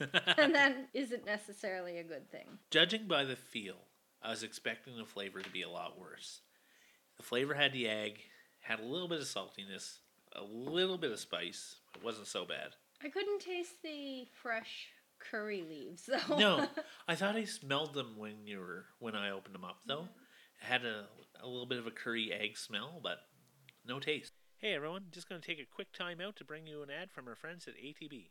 and 0.38 0.52
that 0.54 0.88
isn't 0.94 1.24
necessarily 1.24 1.98
a 1.98 2.02
good 2.04 2.28
thing. 2.30 2.58
Judging 2.72 3.06
by 3.06 3.22
the 3.24 3.36
feel, 3.36 3.76
I 4.20 4.30
was 4.30 4.42
expecting 4.42 4.96
the 4.96 5.04
flavor 5.04 5.40
to 5.40 5.50
be 5.50 5.62
a 5.62 5.68
lot 5.70 5.98
worse. 5.98 6.40
The 7.18 7.22
flavor 7.22 7.54
had 7.54 7.72
the 7.72 7.86
egg, 7.88 8.18
had 8.60 8.80
a 8.80 8.84
little 8.84 9.06
bit 9.06 9.20
of 9.20 9.26
saltiness, 9.26 9.98
a 10.34 10.42
little 10.42 10.98
bit 10.98 11.12
of 11.12 11.18
spice. 11.18 11.76
It 11.96 12.04
wasn't 12.04 12.26
so 12.26 12.44
bad. 12.44 12.76
I 13.02 13.08
couldn't 13.08 13.40
taste 13.40 13.82
the 13.82 14.26
fresh 14.42 14.88
curry 15.18 15.62
leaves 15.68 16.06
though. 16.06 16.36
No, 16.36 16.66
I 17.08 17.14
thought 17.14 17.36
I 17.36 17.44
smelled 17.44 17.94
them 17.94 18.16
when 18.16 18.46
you 18.46 18.58
were 18.58 18.86
when 18.98 19.14
I 19.14 19.30
opened 19.30 19.54
them 19.54 19.64
up 19.64 19.80
though. 19.86 20.08
It 20.60 20.64
had 20.64 20.84
a, 20.84 21.06
a 21.42 21.46
little 21.46 21.66
bit 21.66 21.78
of 21.78 21.86
a 21.86 21.90
curry 21.90 22.32
egg 22.32 22.56
smell, 22.56 23.00
but 23.02 23.18
no 23.86 23.98
taste. 23.98 24.32
Hey 24.58 24.74
everyone, 24.74 25.06
just 25.10 25.28
going 25.28 25.40
to 25.40 25.46
take 25.46 25.58
a 25.58 25.74
quick 25.74 25.90
time 25.92 26.20
out 26.20 26.36
to 26.36 26.44
bring 26.44 26.66
you 26.66 26.82
an 26.82 26.90
ad 26.90 27.10
from 27.10 27.26
our 27.26 27.34
friends 27.34 27.66
at 27.66 27.76
ATB. 27.76 28.28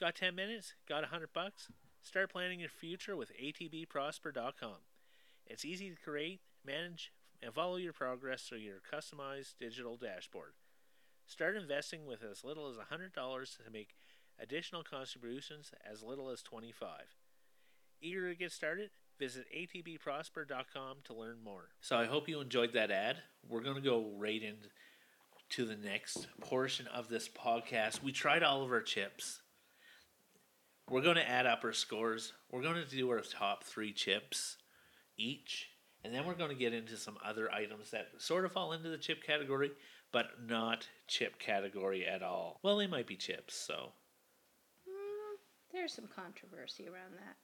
Got 0.00 0.16
10 0.16 0.34
minutes? 0.34 0.74
Got 0.88 0.98
a 0.98 1.12
100 1.12 1.32
bucks? 1.32 1.68
Start 2.02 2.32
planning 2.32 2.60
your 2.60 2.68
future 2.68 3.16
with 3.16 3.30
atbprosper.com. 3.40 4.76
It's 5.46 5.64
easy 5.64 5.88
to 5.88 5.96
create, 5.96 6.40
manage, 6.64 7.12
and 7.40 7.54
follow 7.54 7.76
your 7.76 7.92
progress 7.92 8.42
through 8.42 8.58
your 8.58 8.80
customized 8.92 9.54
digital 9.58 9.96
dashboard. 9.96 10.54
Start 11.26 11.56
investing 11.56 12.06
with 12.06 12.22
as 12.22 12.44
little 12.44 12.68
as 12.68 12.76
$100 12.76 13.12
to 13.12 13.70
make 13.72 13.96
additional 14.40 14.84
contributions 14.84 15.72
as 15.90 16.02
little 16.02 16.30
as 16.30 16.40
25. 16.42 16.88
Eager 18.00 18.28
to 18.30 18.36
get 18.36 18.52
started? 18.52 18.90
Visit 19.18 19.46
atbprosper.com 19.56 20.98
to 21.04 21.14
learn 21.14 21.38
more. 21.42 21.68
So 21.80 21.96
I 21.96 22.04
hope 22.04 22.28
you 22.28 22.40
enjoyed 22.40 22.74
that 22.74 22.90
ad. 22.90 23.16
We're 23.48 23.62
going 23.62 23.76
to 23.76 23.80
go 23.80 24.12
right 24.16 24.40
into 24.42 25.66
the 25.66 25.76
next 25.76 26.28
portion 26.40 26.86
of 26.88 27.08
this 27.08 27.28
podcast. 27.28 28.02
We 28.02 28.12
tried 28.12 28.42
all 28.42 28.62
of 28.62 28.70
our 28.70 28.82
chips. 28.82 29.40
We're 30.88 31.02
going 31.02 31.16
to 31.16 31.28
add 31.28 31.46
up 31.46 31.64
our 31.64 31.72
scores. 31.72 32.34
We're 32.52 32.62
going 32.62 32.76
to 32.76 32.88
do 32.88 33.10
our 33.10 33.20
top 33.20 33.64
three 33.64 33.92
chips 33.92 34.58
each. 35.16 35.70
And 36.04 36.14
then 36.14 36.24
we're 36.24 36.34
going 36.34 36.50
to 36.50 36.56
get 36.56 36.72
into 36.72 36.96
some 36.96 37.16
other 37.24 37.50
items 37.50 37.90
that 37.90 38.08
sort 38.18 38.44
of 38.44 38.52
fall 38.52 38.72
into 38.72 38.90
the 38.90 38.98
chip 38.98 39.24
category, 39.24 39.72
but 40.12 40.26
not 40.46 40.88
chip 41.06 41.38
category 41.38 42.06
at 42.06 42.22
all. 42.22 42.60
Well, 42.62 42.76
they 42.76 42.86
might 42.86 43.06
be 43.06 43.16
chips, 43.16 43.54
so 43.54 43.92
Mm, 44.88 45.36
there's 45.72 45.92
some 45.92 46.08
controversy 46.14 46.86
around 46.88 47.14
that. 47.16 47.36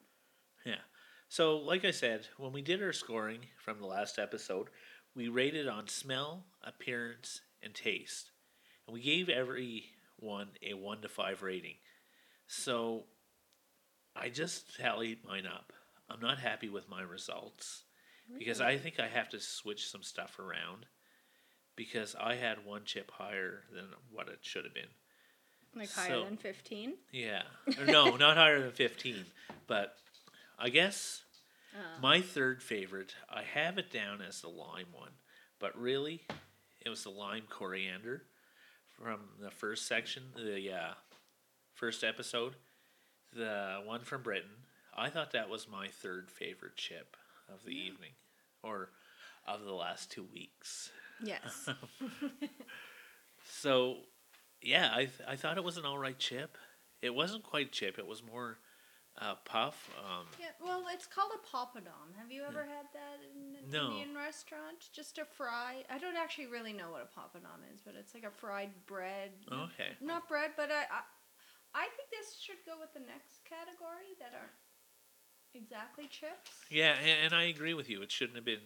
Yeah. 0.65 0.81
So, 1.29 1.57
like 1.57 1.83
I 1.85 1.91
said, 1.91 2.27
when 2.37 2.53
we 2.53 2.61
did 2.61 2.81
our 2.81 2.93
scoring 2.93 3.39
from 3.57 3.79
the 3.79 3.85
last 3.87 4.19
episode, 4.19 4.69
we 5.15 5.27
rated 5.27 5.67
on 5.67 5.87
smell, 5.87 6.45
appearance, 6.63 7.41
and 7.61 7.73
taste. 7.73 8.31
And 8.87 8.93
we 8.93 9.01
gave 9.01 9.29
every 9.29 9.85
one 10.17 10.49
a 10.61 10.73
1 10.73 11.01
to 11.01 11.09
5 11.09 11.41
rating. 11.43 11.75
So, 12.47 13.05
I 14.15 14.29
just 14.29 14.77
tallied 14.79 15.25
mine 15.25 15.45
up. 15.47 15.73
I'm 16.09 16.19
not 16.19 16.37
happy 16.39 16.69
with 16.69 16.89
my 16.89 17.01
results 17.01 17.83
because 18.37 18.61
I 18.61 18.77
think 18.77 18.99
I 18.99 19.07
have 19.07 19.29
to 19.29 19.39
switch 19.39 19.89
some 19.89 20.03
stuff 20.03 20.37
around 20.39 20.85
because 21.75 22.15
I 22.19 22.35
had 22.35 22.65
one 22.65 22.83
chip 22.85 23.11
higher 23.11 23.61
than 23.73 23.85
what 24.11 24.27
it 24.29 24.39
should 24.41 24.65
have 24.65 24.73
been. 24.73 24.89
Like 25.75 25.91
higher 25.91 26.09
So- 26.09 26.23
than 26.25 26.37
15. 26.37 26.93
Yeah. 27.11 27.43
Or 27.79 27.85
no, 27.85 28.15
not 28.17 28.37
higher 28.37 28.61
than 28.61 28.71
15. 28.71 29.25
But 29.67 29.97
I 30.59 30.69
guess 30.69 31.23
Uh, 31.75 31.99
my 32.01 32.21
third 32.21 32.61
favorite, 32.61 33.15
I 33.29 33.41
have 33.41 33.79
it 33.79 33.91
down 33.91 34.21
as 34.21 34.41
the 34.41 34.49
lime 34.49 34.91
one. 34.91 35.13
But 35.59 35.75
really, 35.79 36.21
it 36.81 36.89
was 36.89 37.03
the 37.03 37.09
lime 37.09 37.45
coriander 37.49 38.23
from 38.91 39.21
the 39.39 39.49
first 39.49 39.87
section, 39.87 40.23
the 40.35 40.71
uh, 40.71 40.93
first 41.73 42.03
episode. 42.03 42.55
The 43.31 43.81
one 43.83 44.01
from 44.01 44.21
Britain. 44.21 44.67
I 44.95 45.09
thought 45.09 45.31
that 45.31 45.49
was 45.49 45.67
my 45.67 45.87
third 45.87 46.29
favorite 46.29 46.75
chip 46.75 47.17
of 47.51 47.63
the 47.65 47.71
evening. 47.75 48.11
Or 48.61 48.91
of 49.47 49.63
the 49.65 49.73
last 49.73 50.11
two 50.11 50.23
weeks. 50.31 50.91
Yes. 51.23 51.69
So, 53.45 53.97
yeah, 54.61 54.89
I 54.93 54.99
th- 55.05 55.27
I 55.27 55.35
thought 55.35 55.57
it 55.57 55.63
was 55.63 55.77
an 55.77 55.85
all 55.85 55.97
right 55.97 56.17
chip. 56.17 56.57
It 57.01 57.13
wasn't 57.13 57.43
quite 57.43 57.71
chip. 57.71 57.99
It 57.99 58.07
was 58.07 58.23
more 58.23 58.57
uh, 59.19 59.35
puff. 59.45 59.89
Um, 59.99 60.25
yeah. 60.39 60.47
Well, 60.63 60.85
it's 60.93 61.05
called 61.05 61.31
a 61.35 61.55
papadom. 61.55 62.15
Have 62.17 62.31
you 62.31 62.43
ever 62.47 62.61
had 62.63 62.85
that 62.93 63.19
in 63.35 63.55
an 63.55 63.69
No. 63.69 63.91
Indian 63.91 64.15
restaurant? 64.15 64.89
Just 64.93 65.17
a 65.17 65.25
fry. 65.25 65.83
I 65.89 65.97
don't 65.97 66.15
actually 66.15 66.47
really 66.47 66.73
know 66.73 66.91
what 66.91 67.01
a 67.01 67.19
papadom 67.19 67.61
is, 67.73 67.81
but 67.81 67.95
it's 67.99 68.13
like 68.13 68.23
a 68.23 68.31
fried 68.31 68.71
bread. 68.87 69.31
okay. 69.51 69.91
Not 70.01 70.27
bread, 70.29 70.51
but 70.55 70.71
I, 70.71 70.83
I, 70.89 71.01
I 71.75 71.87
think 71.97 72.09
this 72.09 72.39
should 72.39 72.63
go 72.65 72.73
with 72.79 72.93
the 72.93 73.01
next 73.01 73.43
category 73.43 74.15
that 74.19 74.31
are 74.33 74.49
exactly 75.53 76.07
chips. 76.07 76.51
Yeah, 76.69 76.95
and, 77.01 77.25
and 77.25 77.35
I 77.35 77.43
agree 77.43 77.73
with 77.73 77.89
you. 77.89 78.01
It 78.01 78.11
shouldn't 78.11 78.37
have 78.37 78.45
been 78.45 78.63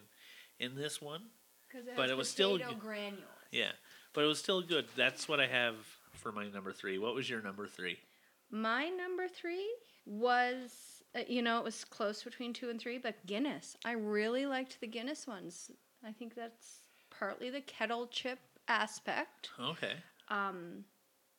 in 0.60 0.76
this 0.76 1.02
one. 1.02 1.24
Cause 1.72 1.84
But 1.96 2.10
it 2.10 2.18
was 2.18 2.30
still 2.30 2.58
granules. 2.80 3.24
Yeah, 3.52 3.72
but 4.14 4.24
it 4.24 4.28
was 4.28 4.40
still 4.40 4.62
good. 4.62 4.86
That's 4.96 5.28
what 5.28 5.40
I 5.40 5.48
have 5.48 5.76
for 6.14 6.32
my 6.32 6.48
number 6.48 6.72
three. 6.72 6.98
What 6.98 7.16
was 7.16 7.30
your 7.30 7.42
number 7.42 7.68
three? 7.68 7.98
My 8.50 8.90
number 8.90 9.28
three 9.28 9.68
was, 10.06 11.04
uh, 11.16 11.22
you 11.28 11.42
know, 11.42 11.58
it 11.58 11.64
was 11.64 11.84
close 11.84 12.24
between 12.24 12.54
two 12.54 12.70
and 12.70 12.80
three, 12.80 12.98
but 12.98 13.26
Guinness. 13.26 13.76
I 13.84 13.92
really 13.92 14.46
liked 14.46 14.80
the 14.80 14.88
Guinness 14.88 15.28
ones. 15.28 15.70
I 16.06 16.12
think 16.12 16.36
that's 16.36 16.82
partly 17.10 17.50
the 17.50 17.62
kettle 17.62 18.08
chip 18.08 18.40
aspect. 18.68 19.50
Okay. 19.60 19.94
Um, 20.30 20.86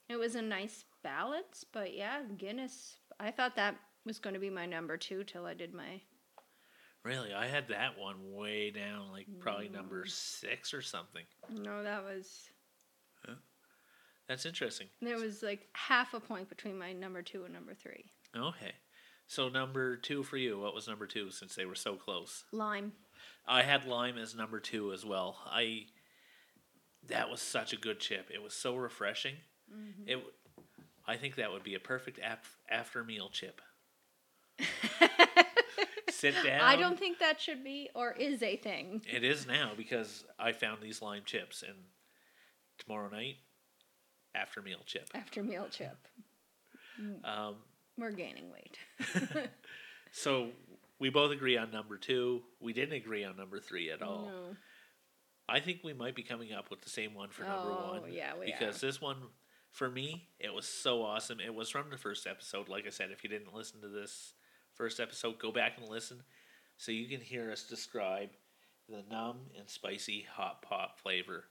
it 0.08 0.16
was 0.16 0.34
a 0.34 0.42
nice 0.42 0.84
balance, 1.02 1.64
but 1.72 1.94
yeah, 1.94 2.22
Guinness. 2.36 2.96
I 3.20 3.30
thought 3.30 3.56
that 3.56 3.76
was 4.04 4.18
going 4.18 4.34
to 4.34 4.40
be 4.40 4.50
my 4.50 4.66
number 4.66 4.96
two 4.96 5.24
till 5.24 5.46
I 5.46 5.54
did 5.54 5.74
my. 5.74 6.00
Really, 7.04 7.32
I 7.32 7.46
had 7.46 7.68
that 7.68 7.98
one 7.98 8.16
way 8.32 8.70
down, 8.70 9.10
like 9.12 9.26
probably 9.40 9.68
number 9.68 10.04
mm. 10.04 10.10
six 10.10 10.74
or 10.74 10.82
something. 10.82 11.24
No, 11.50 11.82
that 11.82 12.04
was. 12.04 12.50
That's 14.28 14.44
interesting. 14.44 14.88
There 15.00 15.16
was 15.16 15.42
like 15.42 15.68
half 15.72 16.12
a 16.12 16.20
point 16.20 16.50
between 16.50 16.78
my 16.78 16.92
number 16.92 17.22
two 17.22 17.44
and 17.44 17.54
number 17.54 17.72
three. 17.74 18.12
Okay. 18.36 18.72
So 19.26 19.48
number 19.48 19.96
two 19.96 20.22
for 20.22 20.36
you. 20.36 20.60
What 20.60 20.74
was 20.74 20.86
number 20.86 21.06
two 21.06 21.30
since 21.30 21.54
they 21.54 21.64
were 21.64 21.74
so 21.74 21.94
close? 21.96 22.44
Lime. 22.52 22.92
I 23.46 23.62
had 23.62 23.86
lime 23.86 24.18
as 24.18 24.34
number 24.34 24.60
two 24.60 24.92
as 24.92 25.04
well. 25.04 25.38
I 25.46 25.86
that 27.08 27.30
was 27.30 27.40
such 27.40 27.72
a 27.72 27.76
good 27.76 28.00
chip. 28.00 28.28
It 28.32 28.42
was 28.42 28.52
so 28.52 28.76
refreshing. 28.76 29.36
Mm-hmm. 29.72 30.08
It, 30.08 30.14
w- 30.14 30.32
I 31.06 31.16
think 31.16 31.36
that 31.36 31.50
would 31.50 31.62
be 31.62 31.74
a 31.74 31.80
perfect 31.80 32.18
af- 32.22 32.58
after 32.70 33.02
meal 33.02 33.30
chip. 33.30 33.62
Sit 36.18 36.34
down. 36.42 36.60
I 36.60 36.74
don't 36.74 36.98
think 36.98 37.20
that 37.20 37.40
should 37.40 37.62
be 37.62 37.90
or 37.94 38.10
is 38.12 38.42
a 38.42 38.56
thing. 38.56 39.02
It 39.08 39.22
is 39.22 39.46
now 39.46 39.70
because 39.76 40.24
I 40.36 40.50
found 40.50 40.82
these 40.82 41.00
lime 41.00 41.22
chips, 41.24 41.62
and 41.62 41.76
tomorrow 42.78 43.08
night, 43.08 43.36
after 44.34 44.60
meal 44.60 44.80
chip. 44.84 45.08
After 45.14 45.44
meal 45.44 45.68
chip. 45.70 45.96
Um, 47.22 47.54
We're 47.96 48.10
gaining 48.10 48.50
weight. 48.50 48.78
so 50.10 50.48
we 50.98 51.08
both 51.08 51.30
agree 51.30 51.56
on 51.56 51.70
number 51.70 51.96
two. 51.96 52.42
We 52.58 52.72
didn't 52.72 52.94
agree 52.94 53.22
on 53.22 53.36
number 53.36 53.60
three 53.60 53.88
at 53.92 54.02
all. 54.02 54.26
No. 54.26 54.56
I 55.48 55.60
think 55.60 55.82
we 55.84 55.92
might 55.92 56.16
be 56.16 56.24
coming 56.24 56.52
up 56.52 56.68
with 56.68 56.82
the 56.82 56.90
same 56.90 57.14
one 57.14 57.30
for 57.30 57.42
number 57.44 57.70
Oh, 57.70 58.00
one. 58.00 58.12
yeah, 58.12 58.32
we 58.38 58.46
because 58.46 58.82
are. 58.82 58.86
this 58.86 59.00
one, 59.00 59.16
for 59.70 59.88
me, 59.88 60.28
it 60.40 60.52
was 60.52 60.66
so 60.66 61.04
awesome. 61.04 61.38
It 61.38 61.54
was 61.54 61.70
from 61.70 61.90
the 61.90 61.96
first 61.96 62.26
episode. 62.26 62.68
Like 62.68 62.88
I 62.88 62.90
said, 62.90 63.10
if 63.12 63.22
you 63.22 63.30
didn't 63.30 63.54
listen 63.54 63.80
to 63.82 63.88
this 63.88 64.34
first 64.78 65.00
episode, 65.00 65.38
go 65.38 65.52
back 65.52 65.72
and 65.78 65.88
listen 65.88 66.22
so 66.78 66.92
you 66.92 67.06
can 67.08 67.20
hear 67.20 67.50
us 67.50 67.64
describe 67.64 68.30
the 68.88 69.02
numb 69.10 69.38
and 69.58 69.68
spicy 69.68 70.26
hot 70.32 70.62
pot 70.62 70.98
flavor. 70.98 71.44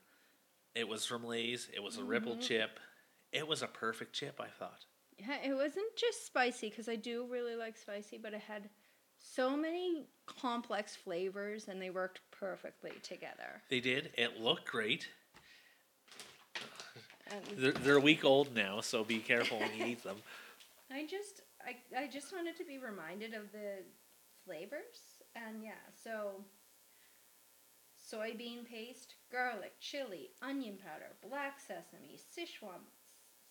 It 0.74 0.88
was 0.88 1.04
from 1.06 1.24
Lay's. 1.24 1.68
It 1.74 1.82
was 1.82 1.98
a 1.98 2.02
ripple 2.04 2.32
Mm-hmm. 2.32 2.40
chip. 2.40 2.80
It 3.32 3.46
was 3.46 3.62
a 3.62 3.66
perfect 3.66 4.14
chip, 4.14 4.40
I 4.40 4.48
thought. 4.48 4.84
Yeah, 5.18 5.36
it 5.44 5.54
wasn't 5.54 5.94
just 5.96 6.24
spicy 6.26 6.70
because 6.70 6.88
I 6.88 6.96
do 6.96 7.26
really 7.30 7.54
like 7.56 7.76
spicy, 7.76 8.16
but 8.18 8.32
it 8.32 8.40
had 8.40 8.70
so 9.20 9.56
many 9.56 10.06
complex 10.26 10.96
flavors 10.96 11.68
and 11.68 11.80
they 11.82 11.90
worked 11.90 12.20
perfectly 12.30 12.92
together. 13.02 13.62
They 13.68 13.80
did. 13.80 14.10
It 14.16 14.40
looked 14.40 14.64
great. 14.66 15.08
And 17.30 17.44
They're, 17.58 17.72
they're 17.72 17.96
a 17.96 18.00
week 18.00 18.24
old 18.24 18.54
now, 18.54 18.80
so 18.80 19.04
be 19.04 19.18
careful 19.18 19.58
when 19.58 19.68
you 19.76 19.84
eat 19.84 20.02
them. 20.02 20.16
I 20.90 21.04
just 21.04 21.42
I, 21.64 21.76
I 22.04 22.06
just 22.06 22.32
wanted 22.32 22.56
to 22.56 22.64
be 22.64 22.78
reminded 22.78 23.34
of 23.34 23.50
the 23.52 23.82
flavors 24.44 25.22
and 25.34 25.62
yeah, 25.62 25.72
so 26.02 26.44
soybean 28.12 28.64
paste, 28.64 29.14
garlic, 29.30 29.72
chili, 29.80 30.30
onion 30.42 30.76
powder, 30.76 31.12
black 31.28 31.58
sesame, 31.60 32.16
Sichuan 32.16 32.80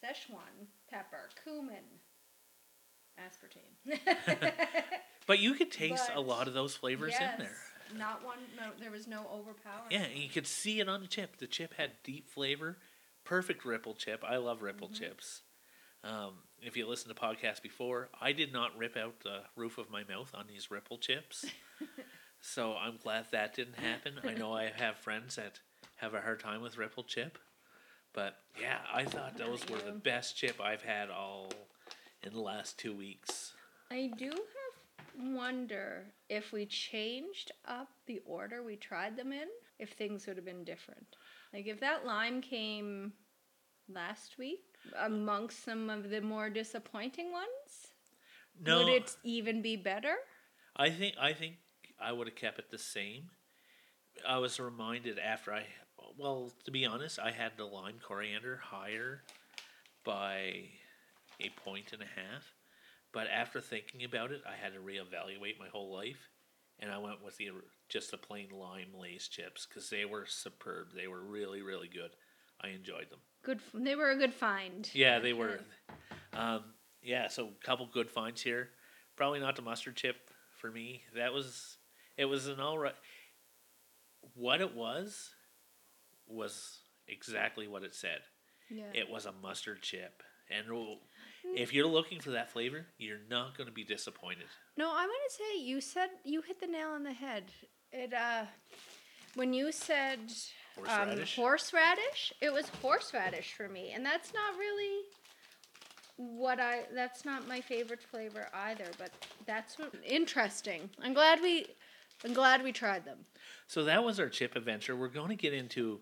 Szechuan 0.04 0.67
pepper, 0.89 1.30
cumin, 1.43 1.84
aspartame. 3.20 4.00
But 5.26 5.39
you 5.39 5.56
could 5.56 5.72
taste 5.72 6.10
a 6.15 6.22
lot 6.22 6.48
of 6.48 6.54
those 6.54 6.74
flavors 6.76 7.13
yes, 7.20 7.34
in 7.34 7.43
there. 7.46 7.56
Not 7.98 8.24
one. 8.24 8.38
No, 8.56 8.72
there 8.80 8.91
was 8.91 9.08
no 9.08 9.26
overpowering. 9.34 9.91
Yeah, 9.91 10.04
and 10.04 10.17
you 10.17 10.30
could 10.30 10.48
see 10.48 10.80
it 10.80 10.88
on 10.88 11.02
the 11.02 11.08
chip. 11.08 11.38
The 11.38 11.48
chip 11.48 11.74
had 11.74 11.91
deep 12.04 12.30
flavor, 12.30 12.78
perfect 13.26 13.65
ripple 13.65 13.93
chip. 13.93 14.24
I 14.26 14.38
love 14.38 14.62
ripple 14.62 14.88
Mm-hmm. 14.88 15.04
chips. 15.04 15.41
Um, 16.08 16.34
if 16.62 16.78
you 16.78 16.88
listen 16.88 17.10
to 17.10 17.15
podcasts 17.15 17.62
before, 17.62 18.10
I 18.22 18.32
did 18.32 18.54
not 18.54 18.78
rip 18.78 18.96
out 18.96 19.20
the 19.20 19.41
roof 19.56 19.78
of 19.78 19.89
my 19.89 20.04
mouth 20.04 20.32
on 20.34 20.46
these 20.48 20.72
ripple 20.72 20.98
chips. 20.98 21.46
so 22.41 22.76
I'm 22.76 22.98
glad 22.98 23.26
that 23.32 23.54
didn't 23.54 23.78
happen. 23.78 24.13
I 24.24 24.34
know 24.34 24.54
I 24.54 24.72
have 24.76 24.98
friends 24.98 25.36
that 25.36 25.60
have 25.98 26.13
a 26.13 26.22
hard 26.22 26.39
time 26.39 26.62
with 26.62 26.78
ripple 26.78 27.04
chip. 27.04 27.38
But 28.13 28.38
yeah, 28.60 28.80
I 28.91 29.04
thought 29.04 29.38
those 29.38 29.67
were 29.70 29.80
the 29.80 29.91
best 29.91 30.38
chip 30.38 30.60
I've 30.62 30.82
had 30.82 31.10
all 31.10 31.52
in 32.24 32.34
the 32.34 32.41
last 32.41 32.80
two 32.80 32.96
weeks. 32.96 33.54
I 33.91 34.12
do 34.17 34.30
have 34.30 34.78
wonder 35.20 36.06
if 36.30 36.52
we 36.52 36.65
changed 36.65 37.52
up 37.67 37.89
the 38.06 38.22
order 38.26 38.63
we 38.63 38.76
tried 38.76 39.17
them 39.17 39.32
in, 39.32 39.48
if 39.80 39.91
things 39.93 40.28
would 40.28 40.36
have 40.36 40.46
been 40.46 40.63
different. 40.63 41.15
Like 41.54 41.67
if 41.67 41.80
that 41.80 42.06
lime 42.06 42.41
came 42.41 43.13
last 43.89 44.38
week 44.38 44.77
amongst 44.97 45.63
some 45.63 45.89
of 45.89 46.10
the 46.10 46.21
more 46.21 46.50
disappointing 46.50 47.32
ones, 47.32 47.91
No, 48.60 48.78
would 48.78 48.88
it 48.89 49.15
even 49.23 49.62
be 49.62 49.76
better? 49.76 50.15
I 50.76 50.89
think 50.89 51.15
I 51.19 51.34
think 51.34 51.58
I 52.00 52.12
would 52.12 52.28
have 52.28 52.36
kept 52.36 52.60
it 52.60 52.69
the 52.71 52.78
same. 52.78 53.32
I 54.28 54.38
was 54.39 54.60
reminded 54.60 55.19
after 55.19 55.54
I, 55.54 55.65
well, 56.17 56.52
to 56.65 56.71
be 56.71 56.86
honest, 56.86 57.19
I 57.19 57.32
had 57.32 57.54
the 57.58 57.65
lime 57.65 58.00
coriander 58.06 58.58
higher 58.58 59.23
by 60.04 60.69
a 61.39 61.50
point 61.63 61.93
and 61.93 62.02
a 62.02 62.06
half. 62.06 62.54
But 63.13 63.28
after 63.28 63.62
thinking 63.62 64.04
about 64.04 64.32
it, 64.32 64.41
I 64.47 64.56
had 64.56 64.73
to 64.73 64.80
reevaluate 64.80 65.60
my 65.60 65.67
whole 65.69 65.93
life, 65.93 66.30
and 66.80 66.91
I 66.91 66.97
went 66.97 67.23
with 67.23 67.38
the 67.38 67.50
just 67.89 68.12
the 68.12 68.17
plain 68.17 68.50
lime 68.52 68.93
Lay's 68.93 69.28
chips 69.28 69.65
because 69.67 69.89
they 69.89 70.06
were 70.06 70.26
superb. 70.28 70.89
They 70.95 71.08
were 71.08 71.21
really 71.21 71.62
really 71.62 71.88
good. 71.88 72.12
I 72.62 72.69
enjoyed 72.69 73.10
them. 73.10 73.19
Good. 73.48 73.62
They 73.74 73.96
were 73.96 74.10
a 74.10 74.18
good 74.18 74.34
find. 74.34 74.90
Yeah, 74.94 75.20
they 75.20 75.32
were. 75.32 75.62
Um, 76.34 76.66
yeah, 77.02 77.30
so 77.30 77.48
a 77.48 77.66
couple 77.66 77.86
good 77.86 78.10
finds 78.10 78.42
here. 78.42 78.68
Probably 79.16 79.40
not 79.40 79.56
the 79.56 79.62
mustard 79.62 79.96
chip 79.96 80.18
for 80.60 80.70
me. 80.70 81.04
That 81.16 81.32
was 81.32 81.78
it 82.18 82.26
was 82.26 82.48
an 82.48 82.60
all 82.60 82.78
right. 82.78 82.94
What 84.36 84.60
it 84.60 84.76
was 84.76 85.30
was 86.28 86.80
exactly 87.08 87.70
what 87.70 87.84
it 87.84 87.96
said. 87.96 88.20
Yeah. 88.70 88.84
It 88.94 89.10
was 89.10 89.26
a 89.26 89.32
mustard 89.42 89.82
chip, 89.82 90.24
and 90.52 90.66
if 91.56 91.74
you're 91.74 91.88
looking 91.88 92.20
for 92.20 92.32
that 92.32 92.52
flavor, 92.52 92.86
you're 92.98 93.22
not 93.30 93.58
going 93.58 93.68
to 93.68 93.74
be 93.74 93.86
disappointed. 93.86 94.48
No, 94.76 94.90
I 94.90 95.06
want 95.06 95.22
to 95.30 95.36
say 95.36 95.62
you 95.62 95.80
said 95.80 96.10
you 96.26 96.42
hit 96.42 96.60
the 96.60 96.68
nail 96.68 96.90
on 96.90 97.04
the 97.04 97.14
head. 97.14 97.46
It 97.94 98.14
uh, 98.14 98.44
when 99.36 99.54
you 99.54 99.72
said 99.72 100.20
um, 100.80 100.86
Horseradish? 100.86 101.36
horseradish, 101.36 102.34
it 102.42 102.54
was 102.54 102.70
horseradish 102.82 103.54
for 103.54 103.68
me, 103.68 103.92
and 103.94 104.06
that's 104.06 104.34
not 104.34 104.58
really 104.58 105.04
what 106.18 106.60
I. 106.60 106.82
That's 106.94 107.26
not 107.26 107.48
my 107.48 107.62
favorite 107.62 108.02
flavor 108.02 108.48
either. 108.54 108.86
But 108.98 109.12
that's 109.46 109.78
what, 109.78 109.94
interesting. 110.06 110.90
I'm 111.02 111.13
glad 111.13 111.42
we. 111.42 111.68
I'm 112.26 112.34
glad 112.34 112.63
we 112.63 112.72
tried 112.72 113.06
them. 113.06 113.20
So 113.68 113.84
that 113.84 114.04
was 114.04 114.20
our 114.20 114.30
chip 114.30 114.56
adventure. 114.56 114.96
We're 114.96 115.08
going 115.08 115.30
to 115.30 115.36
get 115.36 115.54
into 115.54 116.00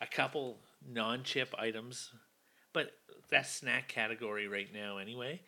a 0.00 0.06
couple 0.06 0.58
non-chip 0.86 1.54
items, 1.58 2.10
but 2.74 2.92
that's 3.30 3.50
snack 3.50 3.88
category 3.88 4.46
right 4.46 4.68
now 4.74 4.98
anyway. 4.98 5.40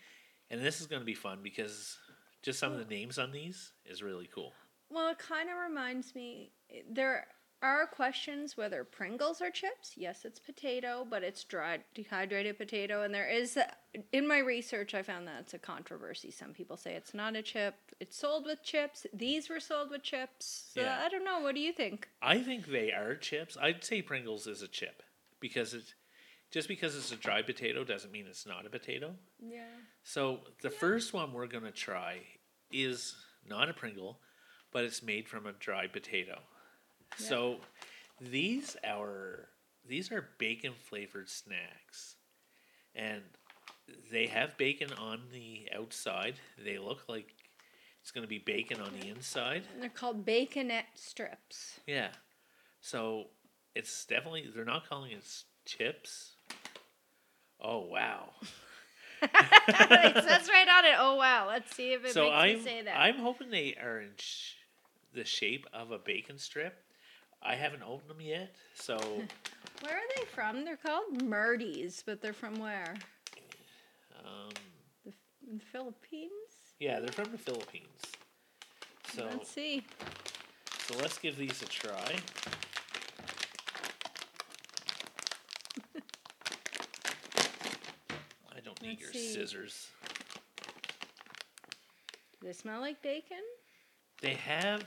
And 0.50 0.64
this 0.64 0.80
is 0.80 0.86
going 0.86 1.00
to 1.02 1.06
be 1.06 1.14
fun 1.14 1.40
because 1.42 1.98
just 2.42 2.58
some 2.58 2.72
of 2.72 2.78
the 2.78 2.84
names 2.84 3.18
on 3.18 3.32
these 3.32 3.72
is 3.84 4.02
really 4.02 4.28
cool. 4.34 4.52
Well, 4.88 5.10
it 5.10 5.18
kind 5.18 5.50
of 5.50 5.56
reminds 5.68 6.14
me. 6.14 6.52
There 6.90 7.26
are 7.66 7.86
questions 7.86 8.56
whether 8.56 8.84
Pringles 8.84 9.40
are 9.42 9.50
chips. 9.50 9.92
Yes, 9.96 10.24
it's 10.24 10.38
potato, 10.38 11.06
but 11.08 11.22
it's 11.24 11.42
dried, 11.44 11.82
dehydrated 11.94 12.56
potato. 12.56 13.02
And 13.02 13.12
there 13.12 13.28
is, 13.28 13.58
in 14.12 14.28
my 14.28 14.38
research, 14.38 14.94
I 14.94 15.02
found 15.02 15.26
that 15.26 15.40
it's 15.40 15.54
a 15.54 15.58
controversy. 15.58 16.30
Some 16.30 16.52
people 16.52 16.76
say 16.76 16.94
it's 16.94 17.12
not 17.12 17.34
a 17.34 17.42
chip. 17.42 17.74
It's 17.98 18.16
sold 18.16 18.44
with 18.44 18.62
chips. 18.62 19.06
These 19.12 19.48
were 19.48 19.60
sold 19.60 19.90
with 19.90 20.02
chips. 20.02 20.70
So 20.74 20.80
Yeah. 20.82 21.02
I 21.04 21.08
don't 21.08 21.24
know. 21.24 21.40
What 21.40 21.54
do 21.54 21.60
you 21.60 21.72
think? 21.72 22.08
I 22.22 22.38
think 22.38 22.66
they 22.66 22.92
are 22.92 23.16
chips. 23.16 23.56
I'd 23.60 23.84
say 23.84 24.00
Pringles 24.00 24.46
is 24.46 24.62
a 24.62 24.68
chip 24.68 25.02
because 25.40 25.74
it's 25.74 25.94
just 26.52 26.68
because 26.68 26.96
it's 26.96 27.10
a 27.10 27.16
dry 27.16 27.42
potato 27.42 27.82
doesn't 27.82 28.12
mean 28.12 28.26
it's 28.28 28.46
not 28.46 28.64
a 28.64 28.70
potato. 28.70 29.16
Yeah. 29.40 29.64
So 30.04 30.40
the 30.62 30.70
first 30.70 31.12
one 31.12 31.32
we're 31.32 31.48
gonna 31.48 31.72
try 31.72 32.20
is 32.70 33.16
not 33.44 33.68
a 33.68 33.74
Pringle, 33.74 34.20
but 34.72 34.84
it's 34.84 35.02
made 35.02 35.28
from 35.28 35.46
a 35.46 35.52
dry 35.52 35.88
potato. 35.88 36.38
So 37.16 37.56
these 38.20 38.76
are 38.84 39.48
these 39.88 40.10
are 40.12 40.28
bacon 40.38 40.72
flavored 40.88 41.28
snacks, 41.28 42.16
and 42.94 43.22
they 44.10 44.26
have 44.26 44.56
bacon 44.56 44.92
on 44.92 45.22
the 45.32 45.68
outside. 45.76 46.34
They 46.62 46.78
look 46.78 47.08
like 47.08 47.34
it's 48.00 48.10
gonna 48.10 48.26
be 48.26 48.38
bacon 48.38 48.80
on 48.80 48.92
the 49.00 49.08
inside. 49.08 49.64
And 49.72 49.82
they're 49.82 49.90
called 49.90 50.24
baconette 50.24 50.84
strips. 50.94 51.80
Yeah. 51.86 52.08
So 52.80 53.28
it's 53.74 54.04
definitely 54.06 54.48
they're 54.54 54.64
not 54.64 54.88
calling 54.88 55.12
it 55.12 55.24
chips. 55.64 56.36
Oh 57.60 57.80
wow. 57.80 58.30
it 59.22 60.24
says 60.24 60.48
right 60.48 60.68
on 60.68 60.84
it. 60.84 60.94
Oh 60.98 61.16
wow! 61.16 61.46
Let's 61.48 61.74
see 61.74 61.92
if 61.92 62.04
it 62.04 62.12
so 62.12 62.24
makes 62.24 62.34
I'm 62.34 62.54
me 62.58 62.62
say 62.62 62.82
that. 62.82 62.96
I'm 62.96 63.16
hoping 63.16 63.50
they 63.50 63.74
are 63.74 64.00
in 64.00 64.10
sh- 64.18 64.54
the 65.14 65.24
shape 65.24 65.66
of 65.72 65.90
a 65.90 65.98
bacon 65.98 66.38
strip. 66.38 66.76
I 67.46 67.54
haven't 67.54 67.82
opened 67.82 68.10
them 68.10 68.20
yet, 68.20 68.54
so 68.74 68.96
Where 69.80 69.94
are 69.94 70.08
they 70.16 70.24
from? 70.34 70.64
They're 70.64 70.76
called 70.76 71.18
Murdies, 71.22 72.02
but 72.04 72.20
they're 72.20 72.32
from 72.32 72.58
where? 72.58 72.94
um, 74.24 74.50
The, 75.04 75.12
the 75.52 75.60
Philippines. 75.72 76.30
yeah, 76.80 76.98
they're 77.00 77.08
from 77.12 77.30
the 77.30 77.38
Philippines. 77.38 78.00
So 79.14 79.24
Let's 79.30 79.50
see. 79.50 79.84
so 80.88 80.96
let's 80.98 81.18
give 81.18 81.36
these 81.36 81.62
a 81.62 81.66
try. 81.66 82.16
I 88.56 88.60
don't 88.64 88.80
need 88.82 88.98
Let's 89.00 89.02
your 89.02 89.12
see. 89.12 89.34
scissors. 89.34 89.88
Do 92.40 92.46
they 92.48 92.52
smell 92.52 92.80
like 92.80 93.00
bacon? 93.02 93.38
They 94.20 94.34
have 94.34 94.84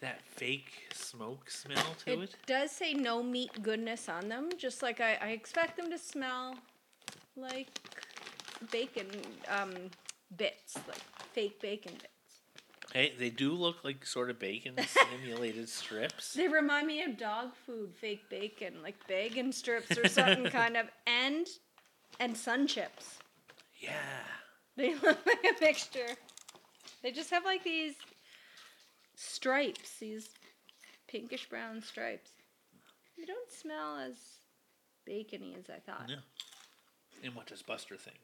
that 0.00 0.22
fake 0.22 0.88
smoke 0.92 1.50
smell 1.50 1.94
to 2.04 2.12
It, 2.12 2.18
it. 2.24 2.36
does 2.46 2.70
say 2.70 2.92
no 2.94 3.22
meat 3.22 3.62
goodness 3.62 4.08
on 4.08 4.28
them, 4.28 4.50
just 4.58 4.82
like 4.82 5.00
I, 5.00 5.14
I 5.20 5.28
expect 5.28 5.76
them 5.76 5.90
to 5.90 5.98
smell 5.98 6.56
like 7.36 7.68
bacon 8.70 9.06
um, 9.48 9.74
bits, 10.36 10.76
like 10.88 10.98
fake 11.32 11.60
bacon 11.60 11.92
bits. 11.92 12.08
Hey, 12.92 13.12
they 13.18 13.30
do 13.30 13.52
look 13.52 13.84
like 13.84 14.06
sort 14.06 14.30
of 14.30 14.38
bacon 14.38 14.74
simulated 15.20 15.68
strips. 15.68 16.34
They 16.34 16.48
remind 16.48 16.86
me 16.86 17.02
of 17.02 17.18
dog 17.18 17.50
food, 17.66 17.94
fake 17.94 18.28
bacon, 18.30 18.74
like 18.82 18.94
bacon 19.06 19.52
strips 19.52 19.98
or 19.98 20.08
something 20.08 20.44
kind 20.50 20.76
of, 20.76 20.86
and 21.06 21.46
and 22.20 22.36
sun 22.36 22.66
chips. 22.66 23.18
Yeah. 23.78 23.92
They 24.76 24.94
look 25.02 25.18
like 25.26 25.44
a 25.44 25.64
mixture. 25.64 26.16
They 27.02 27.10
just 27.12 27.30
have 27.30 27.44
like 27.44 27.62
these 27.64 27.94
stripes, 29.16 29.98
these 29.98 30.28
pinkish 31.08 31.48
brown 31.48 31.82
stripes. 31.82 32.30
They 33.18 33.24
don't 33.24 33.50
smell 33.50 33.98
as 33.98 34.14
bacony 35.04 35.56
as 35.58 35.68
I 35.68 35.80
thought. 35.80 36.08
No. 36.08 36.18
And 37.24 37.34
what 37.34 37.46
does 37.46 37.62
Buster 37.62 37.96
think? 37.96 38.20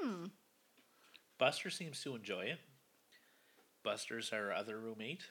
Hmm. 0.00 0.26
Buster 1.38 1.70
seems 1.70 2.02
to 2.02 2.14
enjoy 2.14 2.42
it. 2.42 2.58
Buster's 3.84 4.32
our 4.32 4.52
other 4.52 4.78
roommate. 4.78 5.22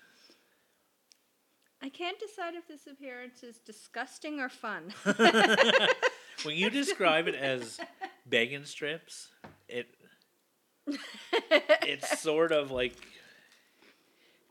I 1.83 1.89
can't 1.89 2.17
decide 2.19 2.55
if 2.55 2.67
this 2.67 2.87
appearance 2.87 3.43
is 3.43 3.59
disgusting 3.59 4.39
or 4.39 4.49
fun. 4.49 4.93
When 6.43 6.55
you 6.55 6.69
describe 6.69 7.27
it 7.27 7.35
as 7.35 7.79
bacon 8.27 8.65
strips, 8.65 9.29
it 9.67 9.87
it's 11.83 12.19
sort 12.19 12.51
of 12.51 12.71
like 12.71 12.93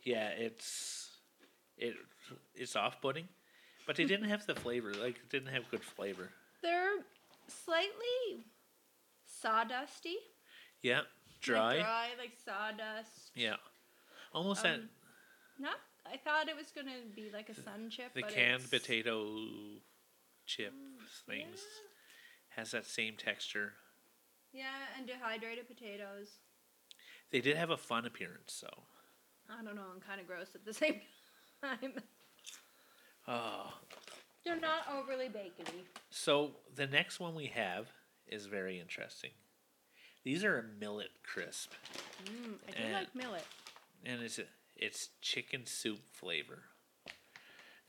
yeah, 0.04 0.28
it's 0.28 1.10
it 1.76 1.94
it's 2.54 2.76
off 2.76 3.00
putting. 3.00 3.28
But 3.86 3.96
they 3.96 4.04
didn't 4.04 4.28
have 4.28 4.46
the 4.46 4.54
flavor. 4.54 4.92
Like 4.92 5.16
it 5.16 5.30
didn't 5.30 5.52
have 5.52 5.70
good 5.70 5.82
flavor. 5.84 6.30
They're 6.62 6.96
slightly 7.48 8.44
sawdusty. 9.44 10.14
Yeah. 10.82 10.98
Like 10.98 11.06
Dry. 11.40 11.76
dry, 11.78 12.08
like 12.18 12.32
sawdust. 12.44 13.30
Yeah. 13.34 13.56
Almost 14.32 14.62
that 14.64 14.74
Um, 14.76 14.88
Not. 15.58 15.76
I 16.04 16.16
thought 16.16 16.48
it 16.48 16.56
was 16.56 16.66
gonna 16.74 17.02
be 17.14 17.30
like 17.32 17.48
a 17.48 17.54
sun 17.54 17.90
chip. 17.90 18.14
the 18.14 18.22
canned 18.22 18.64
it's- 18.64 18.70
potato 18.70 19.36
chip 20.46 20.72
things 21.28 21.58
yeah. 21.60 22.56
has 22.60 22.70
that 22.72 22.86
same 22.86 23.14
texture. 23.16 23.74
Yeah, 24.56 24.64
and 24.96 25.06
dehydrated 25.06 25.68
potatoes. 25.68 26.28
They 27.30 27.40
did 27.40 27.56
have 27.56 27.70
a 27.70 27.76
fun 27.76 28.06
appearance, 28.06 28.52
so. 28.54 28.68
I 29.50 29.62
don't 29.62 29.76
know. 29.76 29.82
I'm 29.94 30.00
kind 30.00 30.20
of 30.20 30.26
gross 30.26 30.54
at 30.54 30.64
the 30.64 30.72
same 30.82 31.00
time. 31.62 31.92
Oh. 33.28 33.72
They're 34.44 34.58
not 34.60 34.82
overly 34.96 35.28
bacony. 35.28 35.84
So 36.10 36.52
the 36.74 36.86
next 36.86 37.18
one 37.20 37.34
we 37.34 37.46
have 37.46 37.88
is 38.28 38.46
very 38.46 38.80
interesting. 38.80 39.30
These 40.24 40.42
are 40.44 40.58
a 40.58 40.62
millet 40.80 41.10
crisp, 41.22 41.72
Mm, 42.24 42.54
I 42.68 42.70
do 42.72 42.78
And- 42.82 42.92
like 42.94 43.14
millet. 43.14 43.44
and 44.04 44.22
it's 44.22 44.38
a, 44.38 44.44
it's 44.76 45.10
chicken 45.20 45.66
soup 45.66 46.00
flavor. 46.12 46.62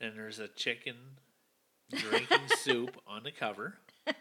And 0.00 0.16
there's 0.16 0.38
a 0.38 0.46
chicken 0.48 0.96
drinking 1.92 2.48
soup 2.58 2.96
on 3.06 3.22
the 3.24 3.32
cover 3.32 3.78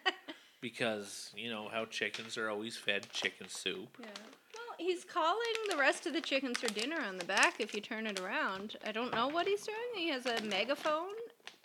because 0.71 1.31
you 1.33 1.49
know 1.49 1.69
how 1.71 1.85
chickens 1.85 2.37
are 2.37 2.49
always 2.49 2.75
fed 2.75 3.09
chicken 3.13 3.47
soup. 3.47 3.87
Yeah. 4.01 4.07
Well, 4.53 4.75
he's 4.77 5.05
calling 5.05 5.55
the 5.69 5.77
rest 5.77 6.05
of 6.05 6.11
the 6.11 6.19
chickens 6.19 6.59
for 6.59 6.67
dinner 6.67 6.99
on 6.99 7.17
the 7.17 7.23
back 7.23 7.61
if 7.61 7.73
you 7.73 7.79
turn 7.79 8.05
it 8.05 8.19
around. 8.19 8.75
I 8.85 8.91
don't 8.91 9.13
know 9.13 9.29
what 9.29 9.47
he's 9.47 9.63
doing. 9.65 9.77
He 9.95 10.09
has 10.09 10.25
a 10.25 10.41
megaphone, 10.41 11.15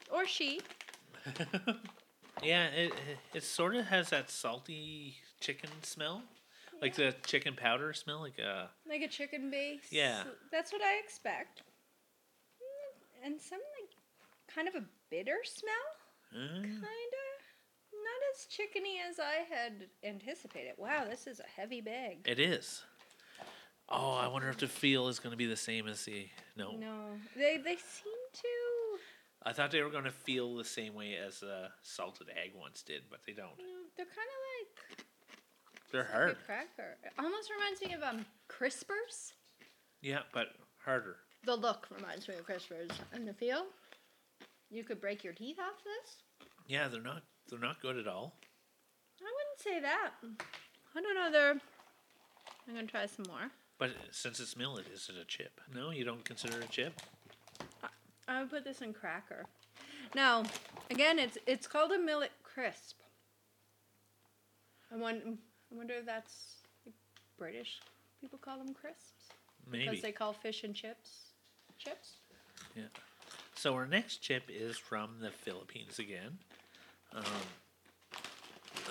or 0.08 0.24
she. 0.24 0.60
yeah, 2.44 2.66
it 2.68 2.92
it 3.34 3.42
sort 3.42 3.74
of 3.74 3.86
has 3.86 4.10
that 4.10 4.30
salty 4.30 5.16
chicken 5.40 5.70
smell, 5.82 6.22
like 6.80 6.94
the 6.94 7.12
chicken 7.26 7.56
powder 7.56 7.92
smell, 7.92 8.20
like 8.20 8.38
uh 8.38 8.66
Like 8.88 9.02
a 9.02 9.08
chicken 9.08 9.50
base. 9.50 9.90
Yeah. 9.90 10.22
That's 10.52 10.72
what 10.72 10.80
I 10.82 11.00
expect. 11.02 11.62
Mm, 12.62 13.26
And 13.26 13.40
some 13.40 13.58
like 13.80 13.90
kind 14.54 14.68
of 14.68 14.76
a 14.76 14.84
bitter 15.10 15.38
smell, 15.44 15.88
uh, 16.34 16.62
kinda. 16.62 16.78
Not 16.80 17.21
as 18.34 18.46
chickeny 18.46 18.96
as 19.08 19.18
I 19.18 19.44
had 19.52 19.86
anticipated. 20.04 20.72
Wow, 20.76 21.04
this 21.08 21.26
is 21.26 21.40
a 21.40 21.60
heavy 21.60 21.80
bag. 21.80 22.18
it 22.26 22.38
is. 22.38 22.82
Oh, 23.88 24.12
I 24.14 24.26
wonder 24.28 24.48
if 24.48 24.56
the 24.58 24.68
feel 24.68 25.08
is 25.08 25.18
going 25.18 25.32
to 25.32 25.36
be 25.36 25.46
the 25.46 25.56
same 25.56 25.86
as 25.86 26.04
the 26.04 26.28
no. 26.56 26.72
No, 26.76 27.10
they 27.36 27.58
they 27.58 27.76
seem 27.76 28.14
to. 28.34 28.48
I 29.44 29.52
thought 29.52 29.70
they 29.72 29.82
were 29.82 29.90
going 29.90 30.04
to 30.04 30.10
feel 30.12 30.54
the 30.56 30.64
same 30.64 30.94
way 30.94 31.16
as 31.16 31.40
the 31.40 31.68
salted 31.82 32.28
egg 32.30 32.52
ones 32.58 32.82
did, 32.86 33.02
but 33.10 33.20
they 33.26 33.32
don't. 33.32 33.58
know, 33.58 33.64
They're 33.96 34.06
kind 34.06 34.16
of 34.16 34.96
like 34.96 35.06
They're 35.90 36.02
like 36.02 36.10
hard. 36.12 36.30
a 36.30 36.34
cracker. 36.46 36.96
It 37.04 37.12
almost 37.18 37.50
reminds 37.50 37.82
me 37.82 37.92
of 37.94 38.02
um 38.02 38.24
crispers. 38.48 39.32
Yeah, 40.00 40.20
but 40.32 40.48
harder. 40.84 41.16
The 41.44 41.56
look 41.56 41.88
reminds 41.94 42.28
me 42.28 42.36
of 42.36 42.46
crispers, 42.46 42.90
and 43.12 43.26
the 43.26 43.34
feel. 43.34 43.66
You 44.70 44.84
could 44.84 45.00
break 45.00 45.22
your 45.24 45.32
teeth 45.34 45.58
off 45.58 45.82
this. 45.84 46.48
Yeah, 46.66 46.88
they're 46.88 47.02
not 47.02 47.22
they're 47.52 47.60
not 47.60 47.80
good 47.82 47.98
at 47.98 48.08
all. 48.08 48.32
I 49.20 49.24
wouldn't 49.24 49.60
say 49.60 49.78
that. 49.80 50.10
I 50.96 51.00
don't 51.00 51.14
know. 51.14 51.30
They're. 51.30 51.60
I'm 52.66 52.74
gonna 52.74 52.86
try 52.86 53.06
some 53.06 53.26
more. 53.28 53.50
But 53.78 53.90
since 54.10 54.40
it's 54.40 54.56
millet, 54.56 54.86
is 54.92 55.08
it 55.08 55.20
a 55.20 55.24
chip? 55.24 55.60
No, 55.74 55.90
you 55.90 56.04
don't 56.04 56.24
consider 56.24 56.58
it 56.58 56.64
a 56.64 56.68
chip. 56.68 57.00
I 58.26 58.40
would 58.40 58.50
put 58.50 58.64
this 58.64 58.80
in 58.80 58.94
cracker. 58.94 59.44
Now, 60.14 60.44
again, 60.90 61.18
it's 61.18 61.36
it's 61.46 61.66
called 61.66 61.92
a 61.92 61.98
millet 61.98 62.32
crisp. 62.42 62.96
I 64.90 64.96
wonder, 64.96 65.22
I 65.26 65.74
wonder 65.74 65.94
if 65.94 66.06
that's 66.06 66.56
like, 66.86 66.94
British 67.38 67.80
people 68.20 68.38
call 68.38 68.58
them 68.58 68.74
crisps 68.74 69.32
Maybe. 69.70 69.84
because 69.84 70.00
they 70.00 70.12
call 70.12 70.32
fish 70.32 70.64
and 70.64 70.74
chips 70.74 71.32
chips. 71.78 72.14
Yeah. 72.76 72.84
So 73.54 73.74
our 73.74 73.86
next 73.86 74.18
chip 74.18 74.44
is 74.48 74.76
from 74.78 75.16
the 75.20 75.30
Philippines 75.30 75.98
again. 75.98 76.38
Um, 77.14 77.24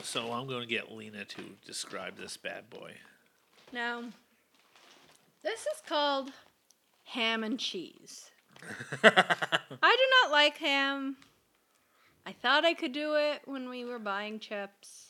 so 0.03 0.31
I'm 0.31 0.47
going 0.47 0.62
to 0.62 0.67
get 0.67 0.91
Lena 0.91 1.25
to 1.25 1.41
describe 1.65 2.17
this 2.17 2.38
bad 2.38 2.69
boy. 2.69 2.93
Now, 3.71 4.03
this 5.43 5.62
is 5.62 5.81
called 5.88 6.31
ham 7.03 7.43
and 7.43 7.60
cheese. 7.60 8.31
I 9.03 9.95
do 9.97 10.05
not 10.23 10.31
like 10.31 10.57
ham. 10.57 11.17
I 12.25 12.34
thought 12.34 12.65
I 12.65 12.73
could 12.73 12.91
do 12.91 13.15
it 13.15 13.41
when 13.45 13.69
we 13.69 13.86
were 13.86 13.99
buying 13.99 14.39
chips. 14.39 15.07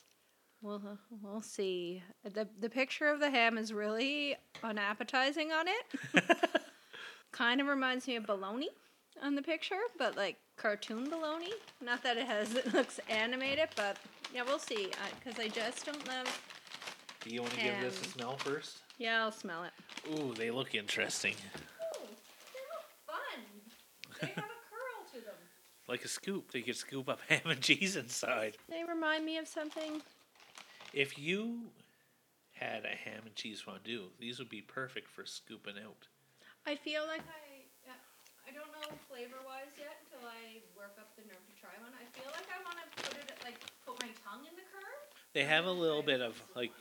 We'll, 0.61 0.81
we'll 1.21 1.41
see. 1.41 2.03
The, 2.23 2.47
the 2.59 2.69
picture 2.69 3.07
of 3.07 3.19
the 3.19 3.29
ham 3.29 3.57
is 3.57 3.73
really 3.73 4.35
unappetizing 4.63 5.51
on 5.51 5.65
it. 5.67 6.23
kind 7.31 7.59
of 7.59 7.67
reminds 7.67 8.07
me 8.07 8.15
of 8.15 8.25
bologna 8.25 8.69
on 9.21 9.35
the 9.35 9.41
picture, 9.41 9.79
but 9.97 10.15
like 10.15 10.37
cartoon 10.61 11.09
baloney. 11.09 11.53
Not 11.83 12.03
that 12.03 12.17
it 12.17 12.27
has 12.27 12.53
it 12.55 12.73
looks 12.73 12.99
animated, 13.09 13.69
but 13.75 13.97
yeah, 14.33 14.43
we'll 14.45 14.59
see. 14.59 14.91
Uh, 14.93 15.15
because 15.23 15.39
I, 15.39 15.47
just 15.47 15.85
don't 15.85 16.07
love. 16.07 16.41
Do 17.23 17.33
you 17.33 17.41
want 17.41 17.53
to 17.53 17.61
give 17.61 17.79
this 17.81 18.01
a 18.01 18.05
smell 18.05 18.37
first? 18.37 18.81
Yeah, 18.97 19.23
I'll 19.23 19.31
smell 19.31 19.63
it. 19.63 19.71
Ooh, 20.09 20.33
they 20.33 20.51
look 20.51 20.75
interesting. 20.75 21.33
Ooh, 21.33 22.07
they 22.53 22.61
look 22.71 22.87
fun. 23.07 24.19
They 24.21 24.27
have 24.27 24.37
a 24.37 24.41
curl 24.41 25.05
to 25.13 25.25
them. 25.25 25.35
Like 25.87 26.05
a 26.05 26.07
scoop. 26.07 26.51
They 26.51 26.61
could 26.61 26.77
scoop 26.77 27.09
up 27.09 27.19
ham 27.27 27.41
and 27.45 27.59
cheese 27.59 27.95
inside. 27.97 28.55
They 28.69 28.83
remind 28.87 29.25
me 29.25 29.37
of 29.37 29.47
something. 29.47 30.01
If 30.93 31.17
you 31.19 31.59
had 32.53 32.85
a 32.85 32.95
ham 32.95 33.23
and 33.25 33.35
cheese 33.35 33.59
fondue, 33.61 34.05
these 34.19 34.39
would 34.39 34.49
be 34.49 34.61
perfect 34.61 35.09
for 35.09 35.25
scooping 35.25 35.75
out. 35.83 36.07
I 36.65 36.75
feel 36.75 37.01
like 37.07 37.21
I. 37.21 37.89
uh, 37.89 37.93
I 38.47 38.51
don't 38.51 38.71
know 38.71 38.97
flavor 39.09 39.39
wise 39.45 39.71
yet 39.77 39.95
until 40.03 40.27
I 40.27 40.59
work 40.75 40.95
up 40.99 41.15
the 41.15 41.23
nerve 41.23 41.45
to 41.47 41.50
try 41.61 41.71
one. 41.81 41.91
I 41.93 42.05
feel 42.17 42.29
like 42.31 42.47
I 42.49 42.63
want 42.65 42.77
to 42.81 43.03
put 43.03 43.13
it 43.17 43.31
like 43.43 43.59
put 43.85 44.01
my 44.01 44.09
tongue 44.25 44.45
in 44.49 44.55
the 44.55 44.61
curd. 44.73 44.97
They 45.33 45.43
have 45.43 45.65
a 45.65 45.71
little 45.71 46.01
bit 46.03 46.21
of 46.21 46.41
like 46.55 46.71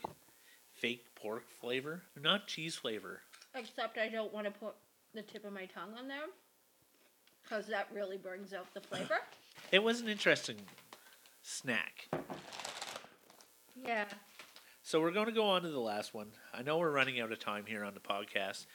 fake 0.73 1.05
pork 1.15 1.43
flavor, 1.61 2.01
not 2.19 2.47
cheese 2.47 2.75
flavor. 2.75 3.21
Except 3.55 3.97
I 3.97 4.09
don't 4.09 4.33
want 4.33 4.45
to 4.45 4.51
put 4.51 4.73
the 5.13 5.21
tip 5.21 5.45
of 5.45 5.53
my 5.53 5.65
tongue 5.65 5.93
on 5.97 6.07
there. 6.07 6.25
Because 7.43 7.67
that 7.67 7.87
really 7.93 8.17
brings 8.17 8.53
out 8.53 8.73
the 8.73 8.81
flavor. 8.81 9.15
It 9.71 9.83
was 9.83 10.01
an 10.01 10.07
interesting 10.09 10.57
snack. 11.43 12.09
yeah. 13.75 14.05
So 14.81 14.99
we're 14.99 15.11
going 15.11 15.27
to 15.27 15.31
go 15.31 15.45
on 15.45 15.61
to 15.61 15.69
the 15.69 15.79
last 15.79 16.13
one. 16.13 16.27
I 16.53 16.61
know 16.61 16.77
we're 16.77 16.91
running 16.91 17.21
out 17.21 17.31
of 17.31 17.39
time 17.39 17.65
here 17.65 17.83
on 17.85 17.93
the 17.93 17.99
podcast. 18.01 18.65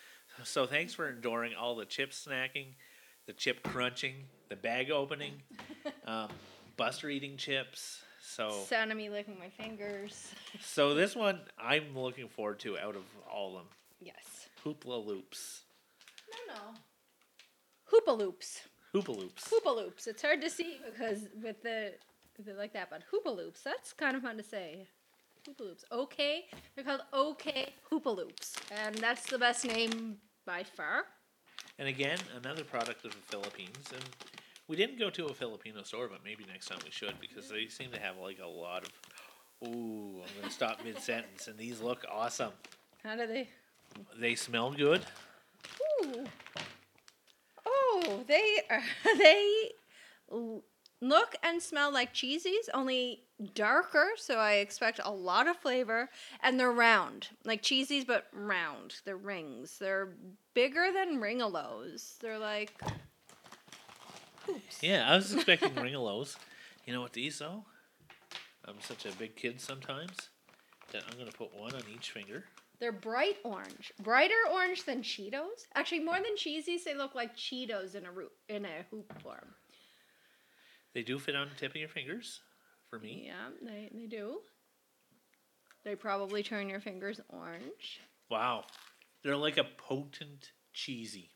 So 0.45 0.65
thanks 0.67 0.95
for 0.95 1.09
enduring 1.09 1.55
all 1.55 1.77
the 1.77 1.85
chip 1.85 2.13
snacking, 2.13 2.69
the 3.27 3.33
chip 3.35 3.63
crunching, 3.63 4.15
the 4.49 4.57
bag 4.57 4.91
opening, 4.91 5.33
um, 6.07 6.29
Buster 6.77 7.09
eating 7.09 7.37
chips. 7.37 8.03
So 8.21 8.51
Sound 8.69 8.91
of 8.91 8.99
me 8.99 9.09
licking 9.09 9.39
my 9.39 9.49
fingers. 9.49 10.33
so 10.61 10.95
this 10.95 11.15
one 11.15 11.41
I'm 11.59 11.97
looking 11.97 12.29
forward 12.29 12.59
to 12.61 12.79
out 12.79 12.97
of 12.97 13.05
all 13.33 13.49
of 13.49 13.55
them. 13.55 13.67
Yes. 14.01 14.49
Hoopla 14.65 15.05
loops. 15.07 15.63
No, 16.49 16.55
no. 16.55 16.61
Hoopaloops. 17.93 18.61
Hoopaloops. 18.95 19.49
Hoopaloops. 19.49 20.07
It's 20.09 20.23
hard 20.23 20.41
to 20.43 20.51
see 20.51 20.79
because 20.85 21.29
with 21.43 21.63
the, 21.63 21.93
like 22.59 22.73
that, 22.73 22.91
but 22.91 23.03
hoopaloops. 23.13 23.63
That's 23.63 23.93
kind 23.93 24.17
of 24.17 24.23
fun 24.23 24.37
to 24.37 24.43
say. 24.43 24.89
Hoopaloops. 25.49 25.85
Okay. 25.93 26.47
They're 26.75 26.85
called 26.85 27.03
OK 27.13 27.73
Hoopaloops. 27.91 28.55
And 28.85 28.97
that's 28.97 29.27
the 29.27 29.39
best 29.39 29.65
name 29.65 30.17
by 30.45 30.65
far. 30.65 31.05
And 31.79 31.89
again, 31.89 32.19
another 32.43 32.65
product 32.65 33.05
of 33.05 33.13
the 33.13 33.23
Philippines. 33.27 33.93
And 33.93 34.05
we 34.69 34.77
didn't 34.77 34.99
go 34.99 35.11
to 35.11 35.27
a 35.27 35.35
Filipino 35.35 35.83
store, 35.83 36.09
but 36.09 36.21
maybe 36.25 36.45
next 36.51 36.67
time 36.67 36.79
we 36.85 36.91
should 36.91 37.15
because 37.21 37.49
they 37.49 37.67
seem 37.69 37.91
to 37.93 38.01
have 38.01 38.17
like 38.19 38.39
a 38.43 38.47
lot 38.47 38.83
of. 38.83 38.91
Ooh, 39.69 40.21
I'm 40.23 40.41
gonna 40.41 40.53
stop 40.53 40.85
mid 40.85 40.99
sentence, 40.99 41.49
and 41.49 41.57
these 41.57 41.81
look 41.81 42.05
awesome. 42.11 42.53
How 43.03 43.17
do 43.17 43.27
they? 43.27 43.49
They 44.19 44.35
smell 44.35 44.73
good. 44.73 45.03
Ooh. 46.05 46.25
Oh, 47.65 48.25
they 48.27 48.61
are, 48.71 48.83
they 49.19 49.71
look 51.01 51.37
and 51.43 51.63
smell 51.63 51.93
like 51.93 52.13
cheesies, 52.13 52.69
only 52.75 53.23
darker. 53.55 54.09
So 54.17 54.37
I 54.37 54.55
expect 54.55 55.01
a 55.03 55.11
lot 55.11 55.49
of 55.49 55.57
flavor, 55.57 56.11
and 56.43 56.59
they're 56.59 56.73
round, 56.73 57.29
like 57.45 57.63
cheesies, 57.63 58.07
but 58.07 58.27
round. 58.33 58.97
They're 59.05 59.17
rings. 59.17 59.79
They're 59.79 60.11
bigger 60.55 60.91
than 60.93 61.21
Ringolos. 61.21 62.19
They're 62.19 62.39
like 62.39 62.75
Yeah, 64.81 65.11
I 65.11 65.17
was 65.17 65.33
expecting 65.33 65.71
Ringolos. 65.75 66.37
You 66.85 66.93
know 66.93 67.01
what 67.01 67.13
these 67.13 67.39
though? 67.39 67.65
I'm 68.65 68.81
such 68.81 69.07
a 69.07 69.13
big 69.13 69.37
kid 69.37 69.61
sometimes 69.61 70.31
that 70.93 71.03
I'm 71.11 71.19
gonna 71.19 71.33
put 71.33 71.55
one 71.57 71.75
on 71.75 71.83
each 71.95 72.11
finger. 72.11 72.45
They're 72.79 72.93
bright 72.93 73.37
orange, 73.43 73.93
brighter 74.03 74.35
orange 74.53 74.85
than 74.85 75.03
Cheetos. 75.03 75.67
Actually, 75.75 76.01
more 76.01 76.17
than 76.17 76.37
cheesies, 76.37 76.85
they 76.85 76.95
look 76.95 77.15
like 77.15 77.35
Cheetos 77.35 77.95
in 77.95 78.05
a 78.05 78.11
root 78.11 78.33
in 78.49 78.65
a 78.65 78.85
hoop 78.91 79.13
form. 79.23 79.55
They 80.93 81.03
do 81.03 81.19
fit 81.19 81.37
on 81.37 81.49
the 81.49 81.55
tip 81.55 81.73
of 81.73 81.77
your 81.77 81.89
fingers, 81.89 82.41
for 82.91 82.99
me. 82.99 83.25
Yeah, 83.27 83.49
they, 83.63 83.91
they 83.93 84.07
do. 84.07 84.39
They 85.85 85.95
probably 85.95 86.43
turn 86.43 86.69
your 86.69 86.81
fingers 86.81 87.21
orange. 87.29 88.01
Wow, 88.31 88.65
they're 89.23 89.37
like 89.37 89.57
a 89.57 89.65
potent 89.65 90.53
cheesy, 90.73 91.31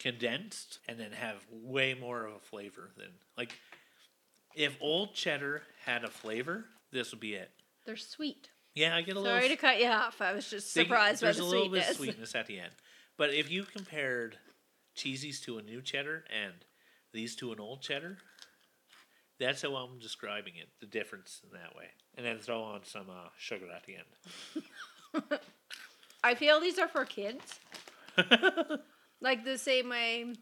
condensed, 0.00 0.80
and 0.88 0.98
then 0.98 1.12
have 1.12 1.36
way 1.52 1.94
more 1.94 2.24
of 2.26 2.34
a 2.34 2.38
flavor 2.40 2.90
than 2.96 3.10
like. 3.38 3.52
If 4.56 4.76
old 4.80 5.14
cheddar 5.14 5.62
had 5.84 6.02
a 6.02 6.08
flavor, 6.10 6.64
this 6.90 7.12
would 7.12 7.20
be 7.20 7.34
it. 7.34 7.52
They're 7.86 7.96
sweet. 7.96 8.48
Yeah, 8.74 8.96
I 8.96 9.02
get 9.02 9.16
a 9.16 9.20
Sorry 9.20 9.22
little. 9.22 9.38
Sorry 9.38 9.48
to 9.48 9.56
cut 9.56 9.80
you 9.80 9.86
off. 9.86 10.20
I 10.20 10.32
was 10.32 10.50
just 10.50 10.74
they- 10.74 10.82
surprised 10.82 11.20
by 11.20 11.26
there's 11.28 11.36
the 11.36 11.44
a 11.44 11.44
little 11.44 11.62
sweetness. 11.66 11.84
bit 11.86 11.90
of 11.90 11.96
sweetness 11.96 12.34
at 12.34 12.46
the 12.46 12.58
end, 12.58 12.72
but 13.16 13.32
if 13.32 13.48
you 13.48 13.62
compared 13.62 14.38
cheesies 14.96 15.40
to 15.44 15.58
a 15.58 15.62
new 15.62 15.80
cheddar 15.80 16.24
and 16.30 16.52
these 17.12 17.36
to 17.36 17.52
an 17.52 17.60
old 17.60 17.80
cheddar, 17.80 18.18
that's 19.38 19.62
how 19.62 19.74
I'm 19.76 19.98
describing 20.00 20.54
it. 20.56 20.68
The 20.80 20.86
difference 20.86 21.40
in 21.44 21.50
that 21.58 21.76
way, 21.76 21.86
and 22.16 22.26
then 22.26 22.38
throw 22.38 22.60
on 22.62 22.80
some 22.84 23.08
uh, 23.08 23.28
sugar 23.38 23.66
at 23.74 23.84
the 23.86 23.96
end. 25.22 25.30
I 26.24 26.34
feel 26.34 26.60
these 26.60 26.78
are 26.78 26.88
for 26.88 27.04
kids. 27.04 27.60
like 29.20 29.44
the 29.44 29.58
same 29.58 29.88
way 29.88 30.32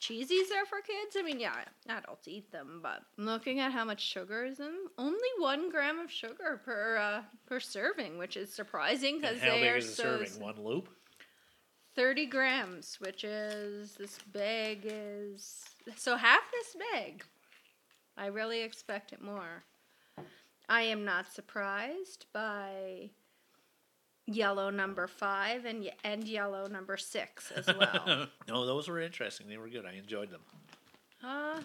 cheesies 0.00 0.50
are 0.54 0.66
for 0.66 0.80
kids. 0.80 1.16
I 1.18 1.22
mean, 1.22 1.40
yeah, 1.40 1.54
adults 1.88 2.28
eat 2.28 2.52
them, 2.52 2.80
but 2.82 3.02
looking 3.16 3.60
at 3.60 3.72
how 3.72 3.84
much 3.84 4.00
sugar 4.02 4.44
is 4.44 4.58
in 4.60 4.66
them, 4.66 4.88
only 4.98 5.28
one 5.38 5.70
gram 5.70 5.98
of 5.98 6.10
sugar 6.10 6.60
per 6.64 6.96
uh, 6.96 7.22
per 7.46 7.60
serving, 7.60 8.18
which 8.18 8.36
is 8.36 8.52
surprising 8.52 9.20
because 9.20 9.40
they 9.40 9.60
big 9.60 9.72
are 9.72 9.76
is 9.78 9.94
so 9.94 10.02
serving? 10.02 10.26
s- 10.26 10.38
One 10.38 10.62
loop. 10.62 10.88
30 11.94 12.26
grams, 12.26 12.96
which 13.00 13.24
is 13.24 13.94
this 13.94 14.18
bag 14.32 14.80
is 14.84 15.64
so 15.96 16.16
half 16.16 16.42
this 16.52 16.76
big. 16.92 17.24
I 18.18 18.26
really 18.26 18.60
expect 18.60 19.12
it 19.14 19.22
more. 19.22 19.64
I 20.68 20.82
am 20.82 21.04
not 21.06 21.32
surprised 21.32 22.26
by 22.34 23.10
yellow 24.26 24.70
number 24.70 25.06
five 25.06 25.64
and 25.64 25.88
and 26.04 26.26
yellow 26.26 26.66
number 26.66 26.96
six 26.96 27.50
as 27.52 27.66
well. 27.66 28.26
no, 28.48 28.66
those 28.66 28.88
were 28.88 29.00
interesting. 29.00 29.48
They 29.48 29.56
were 29.56 29.68
good. 29.68 29.84
I 29.86 29.92
enjoyed 29.94 30.30
them. 30.30 30.40
uh, 31.24 31.60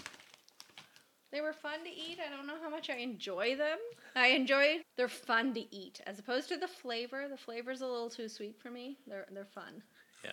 they 1.31 1.39
were 1.39 1.53
fun 1.53 1.83
to 1.85 1.89
eat. 1.89 2.17
I 2.25 2.35
don't 2.35 2.45
know 2.45 2.57
how 2.61 2.69
much 2.69 2.89
I 2.89 2.97
enjoy 2.97 3.55
them. 3.55 3.77
I 4.15 4.27
enjoy 4.27 4.81
they're 4.97 5.07
fun 5.07 5.53
to 5.53 5.75
eat 5.75 6.01
as 6.05 6.19
opposed 6.19 6.49
to 6.49 6.57
the 6.57 6.67
flavor. 6.67 7.27
The 7.29 7.37
flavor's 7.37 7.81
a 7.81 7.87
little 7.87 8.09
too 8.09 8.27
sweet 8.27 8.59
for 8.61 8.69
me. 8.69 8.97
They're 9.07 9.25
they're 9.31 9.45
fun. 9.45 9.81
Yeah. 10.25 10.31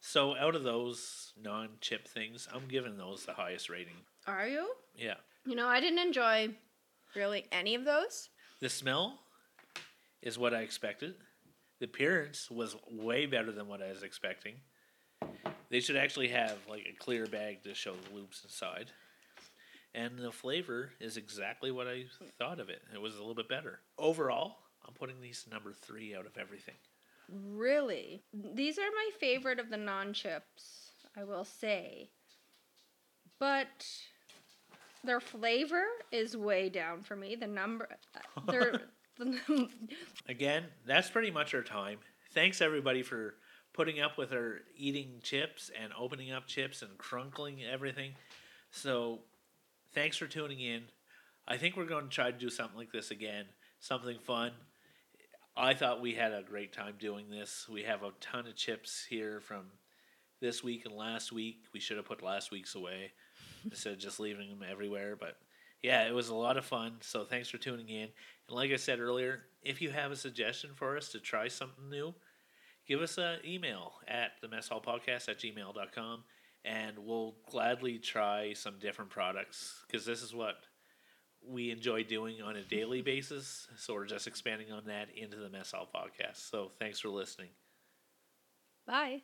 So 0.00 0.34
out 0.36 0.56
of 0.56 0.64
those 0.64 1.32
non-chip 1.40 2.08
things, 2.08 2.48
I'm 2.52 2.66
giving 2.66 2.96
those 2.96 3.24
the 3.24 3.34
highest 3.34 3.68
rating. 3.70 3.94
Are 4.26 4.48
you? 4.48 4.70
Yeah. 4.96 5.14
You 5.46 5.54
know, 5.54 5.68
I 5.68 5.80
didn't 5.80 6.00
enjoy 6.00 6.48
really 7.14 7.44
any 7.52 7.76
of 7.76 7.84
those. 7.84 8.30
The 8.60 8.68
smell 8.68 9.20
is 10.22 10.38
what 10.38 10.54
I 10.54 10.62
expected. 10.62 11.14
The 11.82 11.86
appearance 11.86 12.48
was 12.48 12.76
way 12.92 13.26
better 13.26 13.50
than 13.50 13.66
what 13.66 13.82
I 13.82 13.90
was 13.90 14.04
expecting. 14.04 14.54
They 15.68 15.80
should 15.80 15.96
actually 15.96 16.28
have 16.28 16.56
like 16.68 16.86
a 16.88 16.96
clear 16.96 17.26
bag 17.26 17.64
to 17.64 17.74
show 17.74 17.94
the 17.94 18.14
loops 18.14 18.44
inside. 18.44 18.92
And 19.92 20.16
the 20.16 20.30
flavor 20.30 20.92
is 21.00 21.16
exactly 21.16 21.72
what 21.72 21.88
I 21.88 22.04
thought 22.38 22.60
of 22.60 22.68
it. 22.68 22.82
It 22.94 23.00
was 23.02 23.16
a 23.16 23.18
little 23.18 23.34
bit 23.34 23.48
better. 23.48 23.80
Overall, 23.98 24.58
I'm 24.86 24.94
putting 24.94 25.20
these 25.20 25.44
number 25.50 25.72
three 25.72 26.14
out 26.14 26.24
of 26.24 26.38
everything. 26.38 26.76
Really? 27.28 28.22
These 28.32 28.78
are 28.78 28.82
my 28.82 29.10
favorite 29.18 29.58
of 29.58 29.68
the 29.68 29.76
non 29.76 30.12
chips, 30.12 30.92
I 31.16 31.24
will 31.24 31.44
say. 31.44 32.10
But 33.40 33.88
their 35.02 35.18
flavor 35.18 35.86
is 36.12 36.36
way 36.36 36.68
down 36.68 37.02
for 37.02 37.16
me. 37.16 37.34
The 37.34 37.48
number. 37.48 37.88
Uh, 38.14 38.40
They're. 38.46 38.80
Again, 40.28 40.64
that's 40.86 41.10
pretty 41.10 41.30
much 41.30 41.54
our 41.54 41.62
time. 41.62 41.98
Thanks 42.32 42.60
everybody 42.60 43.02
for 43.02 43.34
putting 43.72 44.00
up 44.00 44.18
with 44.18 44.32
our 44.32 44.60
eating 44.76 45.20
chips 45.22 45.70
and 45.80 45.92
opening 45.98 46.32
up 46.32 46.46
chips 46.46 46.82
and 46.82 46.96
crunkling 46.98 47.58
everything. 47.70 48.12
So, 48.70 49.20
thanks 49.94 50.16
for 50.16 50.26
tuning 50.26 50.60
in. 50.60 50.82
I 51.46 51.56
think 51.56 51.76
we're 51.76 51.86
going 51.86 52.04
to 52.04 52.14
try 52.14 52.30
to 52.30 52.38
do 52.38 52.50
something 52.50 52.78
like 52.78 52.92
this 52.92 53.10
again, 53.10 53.46
something 53.80 54.18
fun. 54.18 54.52
I 55.56 55.74
thought 55.74 56.00
we 56.00 56.14
had 56.14 56.32
a 56.32 56.42
great 56.42 56.72
time 56.72 56.94
doing 56.98 57.28
this. 57.28 57.68
We 57.70 57.82
have 57.82 58.02
a 58.02 58.12
ton 58.20 58.46
of 58.46 58.56
chips 58.56 59.04
here 59.08 59.40
from 59.40 59.64
this 60.40 60.64
week 60.64 60.86
and 60.86 60.94
last 60.94 61.32
week. 61.32 61.64
We 61.74 61.80
should 61.80 61.98
have 61.98 62.06
put 62.06 62.22
last 62.22 62.50
week's 62.50 62.74
away 62.74 63.12
instead 63.64 63.92
of 63.92 63.98
just 63.98 64.18
leaving 64.18 64.48
them 64.48 64.64
everywhere. 64.68 65.16
But 65.16 65.36
yeah, 65.82 66.06
it 66.06 66.14
was 66.14 66.28
a 66.28 66.34
lot 66.34 66.56
of 66.56 66.64
fun. 66.64 66.94
So 67.00 67.24
thanks 67.24 67.48
for 67.48 67.58
tuning 67.58 67.88
in. 67.88 68.08
And 68.48 68.56
like 68.56 68.70
I 68.70 68.76
said 68.76 69.00
earlier, 69.00 69.42
if 69.62 69.82
you 69.82 69.90
have 69.90 70.12
a 70.12 70.16
suggestion 70.16 70.70
for 70.74 70.96
us 70.96 71.08
to 71.10 71.20
try 71.20 71.48
something 71.48 71.88
new, 71.90 72.14
give 72.86 73.00
us 73.00 73.18
an 73.18 73.38
email 73.44 73.94
at 74.08 74.32
the 74.40 74.48
mess 74.48 74.68
hall 74.68 74.80
podcast 74.80 75.28
at 75.28 75.38
gmail.com 75.38 76.24
and 76.64 76.98
we'll 76.98 77.34
gladly 77.50 77.98
try 77.98 78.52
some 78.52 78.78
different 78.78 79.10
products 79.10 79.82
because 79.86 80.06
this 80.06 80.22
is 80.22 80.32
what 80.32 80.56
we 81.44 81.70
enjoy 81.72 82.04
doing 82.04 82.40
on 82.40 82.56
a 82.56 82.62
daily 82.62 83.02
basis. 83.02 83.66
So 83.76 83.94
we're 83.94 84.06
just 84.06 84.26
expanding 84.26 84.70
on 84.70 84.84
that 84.86 85.08
into 85.16 85.36
the 85.36 85.50
mess 85.50 85.72
hall 85.72 85.88
podcast. 85.92 86.48
So 86.48 86.70
thanks 86.78 87.00
for 87.00 87.08
listening. 87.08 87.48
Bye. 88.86 89.22